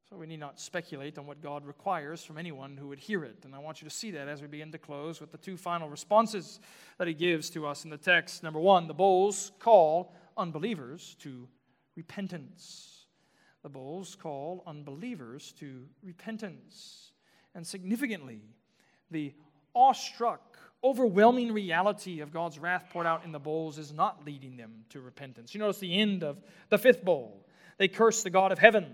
So 0.09 0.17
we 0.17 0.27
need 0.27 0.41
not 0.41 0.59
speculate 0.59 1.19
on 1.19 1.27
what 1.27 1.43
God 1.43 1.67
requires 1.67 2.25
from 2.25 2.39
anyone 2.39 2.79
who 2.79 2.89
would 2.89 2.99
hear 2.99 3.25
it. 3.25 3.45
And 3.45 3.55
I 3.55 3.59
want 3.59 3.83
you 3.83 3.89
to 3.89 3.95
see 3.95 4.11
that 4.13 4.27
as 4.27 4.41
we 4.41 4.49
begin 4.49 4.73
to 4.73 4.79
close 4.79 5.21
with 5.21 5.33
the 5.33 5.39
two 5.39 5.59
final 5.59 5.89
responses 5.91 6.61
that 6.97 7.07
he 7.07 7.13
gives 7.13 7.51
to 7.51 7.67
us 7.67 7.85
in 7.85 7.91
the 7.91 7.99
text. 7.99 8.43
Number 8.43 8.59
one, 8.59 8.89
the 8.89 8.95
bowls 8.95 9.53
call 9.59 10.15
unbelievers 10.39 11.15
to 11.21 11.47
repentance. 11.95 13.05
The 13.63 13.69
bowls 13.69 14.15
call 14.15 14.63
unbelievers 14.67 15.53
to 15.59 15.85
repentance. 16.03 17.13
and 17.55 17.67
significantly, 17.67 18.41
the 19.11 19.35
awestruck, 19.75 20.59
overwhelming 20.83 21.53
reality 21.53 22.21
of 22.21 22.33
God's 22.33 22.59
wrath 22.59 22.89
poured 22.91 23.07
out 23.07 23.25
in 23.25 23.33
the 23.33 23.39
bowls 23.39 23.79
is 23.79 23.93
not 23.93 24.25
leading 24.25 24.57
them 24.57 24.85
to 24.91 25.01
repentance. 25.01 25.55
You 25.55 25.61
notice 25.61 25.79
the 25.79 25.99
end 25.99 26.23
of 26.23 26.41
the 26.69 26.79
fifth 26.79 27.05
bowl. 27.05 27.47
They 27.79 27.89
cursed 27.89 28.25
the 28.25 28.31
God 28.31 28.53
of 28.53 28.59
heaven, 28.59 28.87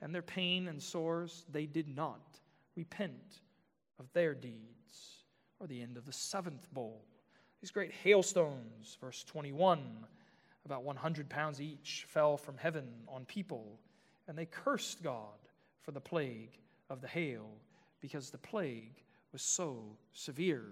and 0.00 0.14
their 0.14 0.22
pain 0.22 0.68
and 0.68 0.82
sores, 0.82 1.44
they 1.50 1.66
did 1.66 1.88
not 1.88 2.20
repent 2.76 3.40
of 3.98 4.06
their 4.12 4.34
deeds. 4.34 4.64
Or 5.60 5.66
the 5.68 5.80
end 5.80 5.96
of 5.96 6.04
the 6.04 6.12
seventh 6.12 6.70
bowl. 6.72 7.04
These 7.60 7.70
great 7.70 7.92
hailstones, 7.92 8.98
verse 9.00 9.24
21, 9.24 9.80
about 10.66 10.82
100 10.82 11.28
pounds 11.30 11.60
each, 11.60 12.06
fell 12.08 12.36
from 12.36 12.58
heaven 12.58 12.88
on 13.08 13.24
people, 13.24 13.78
and 14.26 14.36
they 14.36 14.46
cursed 14.46 15.02
God 15.02 15.38
for 15.80 15.92
the 15.92 16.00
plague 16.00 16.58
of 16.90 17.00
the 17.00 17.08
hail, 17.08 17.46
because 18.00 18.30
the 18.30 18.38
plague 18.38 19.03
was 19.34 19.42
so 19.42 19.82
severe. 20.12 20.62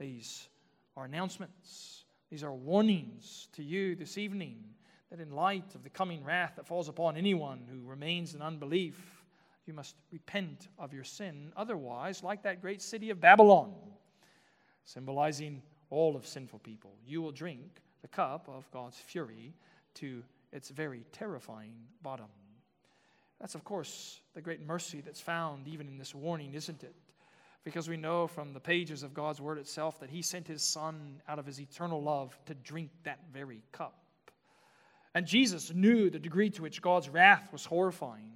These 0.00 0.48
are 0.96 1.04
announcements, 1.04 2.04
these 2.30 2.42
are 2.42 2.52
warnings 2.52 3.48
to 3.52 3.62
you 3.62 3.94
this 3.94 4.16
evening 4.16 4.64
that 5.10 5.20
in 5.20 5.30
light 5.30 5.74
of 5.74 5.84
the 5.84 5.90
coming 5.90 6.24
wrath 6.24 6.54
that 6.56 6.66
falls 6.66 6.88
upon 6.88 7.14
anyone 7.14 7.60
who 7.70 7.86
remains 7.86 8.34
in 8.34 8.40
unbelief, 8.40 9.22
you 9.66 9.74
must 9.74 9.96
repent 10.10 10.68
of 10.78 10.94
your 10.94 11.04
sin. 11.04 11.52
Otherwise, 11.54 12.22
like 12.22 12.42
that 12.42 12.62
great 12.62 12.80
city 12.80 13.10
of 13.10 13.20
Babylon, 13.20 13.74
symbolizing 14.86 15.60
all 15.90 16.16
of 16.16 16.26
sinful 16.26 16.60
people, 16.60 16.94
you 17.06 17.20
will 17.20 17.32
drink 17.32 17.82
the 18.00 18.08
cup 18.08 18.48
of 18.48 18.68
God's 18.70 18.96
fury 18.96 19.52
to 19.96 20.22
its 20.54 20.70
very 20.70 21.04
terrifying 21.12 21.74
bottom. 22.02 22.28
That's, 23.38 23.54
of 23.54 23.62
course, 23.62 24.20
the 24.32 24.40
great 24.40 24.66
mercy 24.66 25.02
that's 25.02 25.20
found 25.20 25.68
even 25.68 25.86
in 25.86 25.98
this 25.98 26.14
warning, 26.14 26.54
isn't 26.54 26.82
it? 26.82 26.94
Because 27.64 27.88
we 27.88 27.96
know 27.96 28.26
from 28.26 28.52
the 28.52 28.60
pages 28.60 29.02
of 29.02 29.14
God's 29.14 29.40
Word 29.40 29.58
itself 29.58 30.00
that 30.00 30.10
He 30.10 30.22
sent 30.22 30.48
His 30.48 30.62
Son 30.62 31.20
out 31.28 31.38
of 31.38 31.46
His 31.46 31.60
eternal 31.60 32.02
love 32.02 32.36
to 32.46 32.54
drink 32.54 32.90
that 33.04 33.20
very 33.32 33.62
cup. 33.70 33.98
And 35.14 35.26
Jesus 35.26 35.72
knew 35.72 36.10
the 36.10 36.18
degree 36.18 36.50
to 36.50 36.62
which 36.62 36.82
God's 36.82 37.08
wrath 37.08 37.52
was 37.52 37.64
horrifying. 37.64 38.32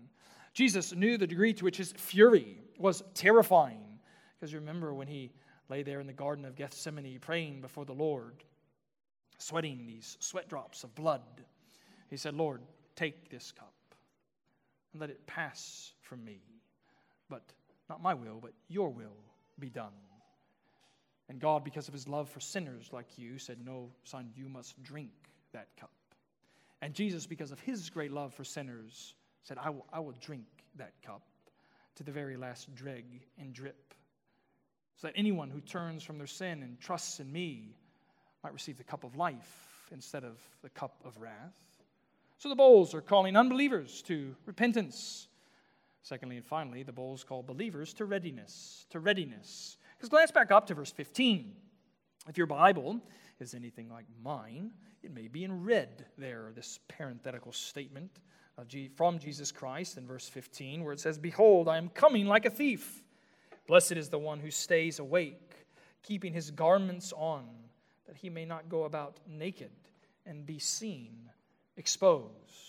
Jesus 0.53 0.95
knew 0.95 1.19
the 1.19 1.27
degree 1.27 1.53
to 1.55 1.65
which 1.65 1.79
His 1.79 1.93
fury 1.93 2.59
was 2.79 3.03
terrifying. 3.15 3.99
Because 4.39 4.53
you 4.53 4.61
remember 4.61 4.95
when 4.95 5.09
He 5.09 5.33
lay 5.69 5.83
there 5.83 6.01
in 6.01 6.07
the 6.07 6.12
Garden 6.12 6.45
of 6.45 6.55
Gethsemane 6.55 7.19
praying 7.21 7.61
before 7.61 7.85
the 7.85 7.93
Lord, 7.93 8.45
sweating 9.39 9.87
these 9.87 10.17
sweat 10.21 10.49
drops 10.49 10.85
of 10.85 10.95
blood, 10.95 11.23
He 12.11 12.17
said, 12.17 12.35
Lord, 12.35 12.61
take 12.95 13.29
this 13.29 13.51
cup 13.51 13.73
and 14.93 15.01
let 15.01 15.11
it 15.11 15.27
pass 15.27 15.93
from 16.01 16.25
me. 16.25 16.41
But 17.29 17.43
not 17.88 18.03
my 18.03 18.14
will, 18.14 18.38
but 18.40 18.53
your 18.68 18.90
will 18.90 19.16
be 19.59 19.68
done. 19.68 19.92
And 21.29 21.40
God, 21.40 21.64
because 21.64 21.88
of 21.88 21.94
his 21.94 22.07
love 22.07 22.29
for 22.29 22.40
sinners 22.40 22.90
like 22.92 23.07
you, 23.16 23.38
said, 23.38 23.59
No, 23.64 23.90
son, 24.05 24.31
you 24.37 24.49
must 24.49 24.81
drink 24.83 25.11
that 25.53 25.68
cup. 25.79 25.90
And 26.83 26.94
Jesus, 26.94 27.27
because 27.27 27.53
of 27.53 27.61
his 27.61 27.90
great 27.90 28.12
love 28.12 28.35
for 28.35 28.44
sinners, 28.44 29.14
said, 29.42 29.59
I 29.61 29.70
will, 29.70 29.87
I 29.92 30.01
will 30.01 30.14
drink 30.20 30.46
that 30.77 30.92
cup 31.05 31.22
to 31.96 32.05
the 32.05 32.12
very 32.12 32.37
last 32.37 32.72
dreg 32.75 33.05
and 33.38 33.53
drip, 33.53 33.94
so 34.96 35.09
that 35.09 35.14
anyone 35.16 35.51
who 35.51 35.61
turns 35.61 36.03
from 36.03 36.18
their 36.18 36.27
sin 36.27 36.62
and 36.62 36.79
trusts 36.79 37.20
in 37.20 37.33
me 37.33 37.75
might 38.44 38.53
receive 38.53 38.77
the 38.77 38.85
cup 38.85 39.03
of 39.03 39.16
life 39.16 39.88
instead 39.90 40.25
of 40.25 40.38
the 40.62 40.68
cup 40.68 41.01
of 41.05 41.16
wrath. 41.20 41.57
So 42.38 42.49
the 42.51 42.55
bowls 42.55 42.94
are 42.94 43.01
calling 43.01 43.37
unbelievers 43.37 44.03
to 44.03 44.37
repentance 44.44 45.27
Secondly 46.07 46.37
and 46.37 46.47
finally, 46.47 46.85
the 46.85 46.92
bowls 46.92 47.25
call 47.25 47.42
believers 47.42 47.92
to 47.95 48.05
readiness, 48.05 48.87
to 48.90 49.01
readiness. 49.01 49.77
Because 49.97 50.09
glance 50.09 50.31
back 50.31 50.53
up 50.53 50.64
to 50.69 50.75
verse 50.75 50.92
15. 50.92 51.53
If 52.29 52.38
your 52.38 52.47
Bible 52.47 53.01
is 53.40 53.55
anything 53.55 53.88
like 53.88 54.05
mine, 54.23 54.71
it 55.03 55.12
may 55.12 55.27
be 55.27 55.42
in 55.42 55.64
red 55.64 56.07
there, 56.16 56.53
this 56.55 56.79
parenthetical 56.87 57.51
statement 57.51 58.21
from 58.95 59.19
Jesus 59.19 59.51
Christ 59.51 59.99
in 59.99 60.07
verse 60.07 60.29
15, 60.29 60.85
where 60.85 60.92
it 60.92 61.01
says, 61.01 61.19
Behold, 61.19 61.66
I 61.66 61.77
am 61.77 61.88
coming 61.88 62.27
like 62.27 62.47
a 62.47 62.51
thief. 62.51 63.03
Blessed 63.66 63.92
is 63.92 64.09
the 64.09 64.16
one 64.16 64.38
who 64.38 64.53
stays 64.53 65.01
awake, 65.01 65.66
keeping 66.05 66.33
his 66.33 66.53
garments 66.53 67.12
on, 67.16 67.49
that 68.07 68.16
he 68.16 68.31
may 68.31 68.45
not 68.45 68.69
go 68.69 68.85
about 68.85 69.19
naked 69.27 69.73
and 70.25 70.47
be 70.47 70.61
seen 70.61 71.31
exposed. 71.77 72.65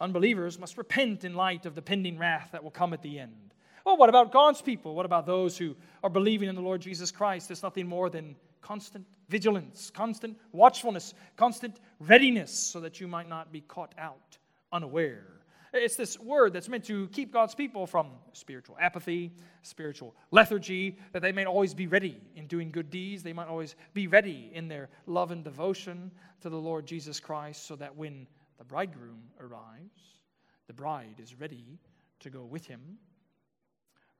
Unbelievers 0.00 0.58
must 0.58 0.78
repent 0.78 1.24
in 1.24 1.34
light 1.34 1.66
of 1.66 1.74
the 1.74 1.82
pending 1.82 2.18
wrath 2.18 2.48
that 2.52 2.62
will 2.62 2.70
come 2.70 2.92
at 2.92 3.02
the 3.02 3.18
end. 3.18 3.54
Well, 3.84 3.96
what 3.96 4.08
about 4.08 4.32
God's 4.32 4.62
people? 4.62 4.94
What 4.94 5.06
about 5.06 5.26
those 5.26 5.56
who 5.56 5.76
are 6.02 6.10
believing 6.10 6.48
in 6.48 6.54
the 6.54 6.60
Lord 6.60 6.80
Jesus 6.80 7.10
Christ? 7.10 7.48
There's 7.48 7.62
nothing 7.62 7.86
more 7.86 8.10
than 8.10 8.36
constant 8.60 9.06
vigilance, 9.28 9.90
constant 9.90 10.38
watchfulness, 10.52 11.14
constant 11.36 11.80
readiness 11.98 12.52
so 12.52 12.80
that 12.80 13.00
you 13.00 13.08
might 13.08 13.28
not 13.28 13.52
be 13.52 13.60
caught 13.62 13.94
out 13.98 14.38
unaware. 14.72 15.26
It's 15.72 15.94
this 15.94 16.18
word 16.18 16.52
that's 16.52 16.68
meant 16.68 16.84
to 16.86 17.06
keep 17.08 17.32
God's 17.32 17.54
people 17.54 17.86
from 17.86 18.08
spiritual 18.32 18.76
apathy, 18.80 19.32
spiritual 19.62 20.16
lethargy, 20.32 20.98
that 21.12 21.22
they 21.22 21.30
may 21.30 21.44
always 21.44 21.74
be 21.74 21.86
ready 21.86 22.20
in 22.34 22.48
doing 22.48 22.72
good 22.72 22.90
deeds. 22.90 23.22
They 23.22 23.32
might 23.32 23.46
always 23.46 23.76
be 23.94 24.08
ready 24.08 24.50
in 24.52 24.66
their 24.66 24.88
love 25.06 25.30
and 25.30 25.44
devotion 25.44 26.10
to 26.40 26.50
the 26.50 26.56
Lord 26.56 26.86
Jesus 26.86 27.20
Christ, 27.20 27.66
so 27.66 27.76
that 27.76 27.94
when 27.94 28.26
the 28.60 28.64
bridegroom 28.64 29.22
arrives, 29.40 30.18
the 30.66 30.74
bride 30.74 31.14
is 31.18 31.34
ready 31.40 31.78
to 32.20 32.28
go 32.28 32.44
with 32.44 32.66
him. 32.66 32.98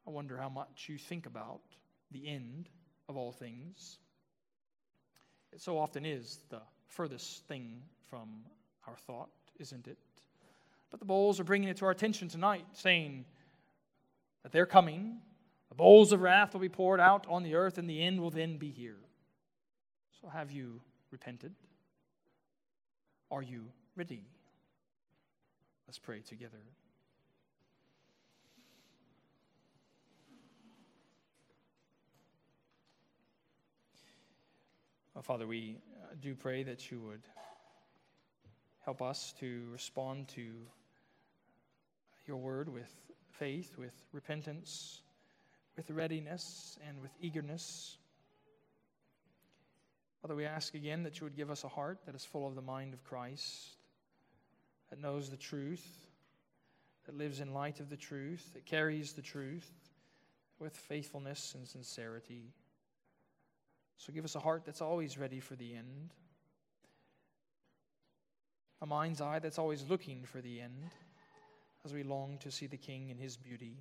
I 0.07 0.11
wonder 0.11 0.39
how 0.39 0.49
much 0.49 0.87
you 0.89 0.97
think 0.97 1.27
about 1.27 1.61
the 2.11 2.27
end 2.27 2.71
of 3.11 3.19
all 3.19 3.33
things. 3.33 3.99
It 5.53 5.61
so 5.61 5.79
often 5.79 6.07
is 6.07 6.39
the 6.49 6.63
furthest 6.87 7.47
thing 7.49 7.83
from 8.09 8.31
our 8.89 8.97
thought, 8.97 9.29
isn't 9.59 9.87
it? 9.87 9.99
But 10.91 11.01
the 11.01 11.07
bowls 11.07 11.39
are 11.39 11.45
bringing 11.45 11.69
it 11.69 11.77
to 11.77 11.85
our 11.85 11.91
attention 11.91 12.29
tonight, 12.29 12.65
saying 12.73 13.27
that 14.43 14.53
they're 14.53 14.65
coming. 14.65 15.19
The 15.69 15.75
bowls 15.75 16.13
of 16.13 16.23
wrath 16.23 16.55
will 16.55 16.61
be 16.61 16.71
poured 16.71 16.99
out 16.99 17.27
on 17.29 17.43
the 17.43 17.57
earth, 17.57 17.77
and 17.77 17.91
the 17.91 18.03
end 18.03 18.19
will 18.19 18.31
then 18.31 18.57
be 18.57 18.71
here. 18.71 18.97
So, 20.23 20.29
have 20.29 20.51
you 20.51 20.81
repented? 21.11 21.53
Are 23.31 23.43
you 23.43 23.67
ready. 23.97 24.23
Let's 25.87 25.99
pray 25.99 26.21
together. 26.21 26.59
Oh, 35.17 35.23
Father, 35.23 35.47
we 35.47 35.77
uh, 36.03 36.15
do 36.21 36.35
pray 36.35 36.63
that 36.63 36.91
you 36.91 37.01
would 37.01 37.21
help 38.85 39.03
us 39.03 39.35
to 39.41 39.63
respond 39.73 40.29
to 40.29 40.47
your 42.27 42.37
word 42.37 42.73
with 42.73 42.91
faith, 43.33 43.77
with 43.77 43.93
repentance, 44.13 45.03
with 45.77 45.91
readiness, 45.91 46.79
and 46.89 47.03
with 47.03 47.11
eagerness. 47.21 47.99
Father, 50.23 50.37
we 50.37 50.45
ask 50.45 50.75
again 50.75 51.03
that 51.03 51.19
you 51.19 51.25
would 51.25 51.37
give 51.37 51.51
us 51.51 51.65
a 51.65 51.69
heart 51.69 51.99
that 52.07 52.15
is 52.15 52.25
full 52.25 52.47
of 52.47 52.55
the 52.55 52.63
mind 52.63 52.95
of 52.95 53.03
Christ, 53.05 53.77
that 54.91 55.01
knows 55.01 55.31
the 55.31 55.37
truth, 55.37 55.87
that 57.07 57.17
lives 57.17 57.41
in 57.41 57.55
light 57.55 57.81
of 57.81 57.89
the 57.89 57.97
truth, 57.97 58.51
that 58.55 58.67
carries 58.67 59.13
the 59.13 59.23
truth 59.23 59.71
with 60.59 60.77
faithfulness 60.77 61.55
and 61.57 61.67
sincerity. 61.67 62.53
So 63.97 64.13
give 64.13 64.25
us 64.25 64.35
a 64.35 64.41
heart 64.41 64.65
that's 64.65 64.83
always 64.83 65.19
ready 65.19 65.41
for 65.41 65.55
the 65.57 65.75
end, 65.75 66.11
a 68.83 68.87
mind's 68.87 69.21
eye 69.21 69.39
that's 69.39 69.59
always 69.59 69.85
looking 69.89 70.25
for 70.25 70.41
the 70.41 70.61
end 70.61 70.91
as 71.85 71.93
we 71.93 72.03
long 72.03 72.39
to 72.39 72.51
see 72.51 72.67
the 72.67 72.77
King 72.77 73.11
in 73.11 73.19
his 73.19 73.37
beauty. 73.37 73.77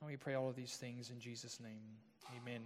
And 0.00 0.10
we 0.10 0.16
pray 0.16 0.34
all 0.34 0.48
of 0.48 0.56
these 0.56 0.76
things 0.76 1.10
in 1.10 1.20
Jesus' 1.20 1.60
name. 1.60 1.98
Amen. 2.42 2.62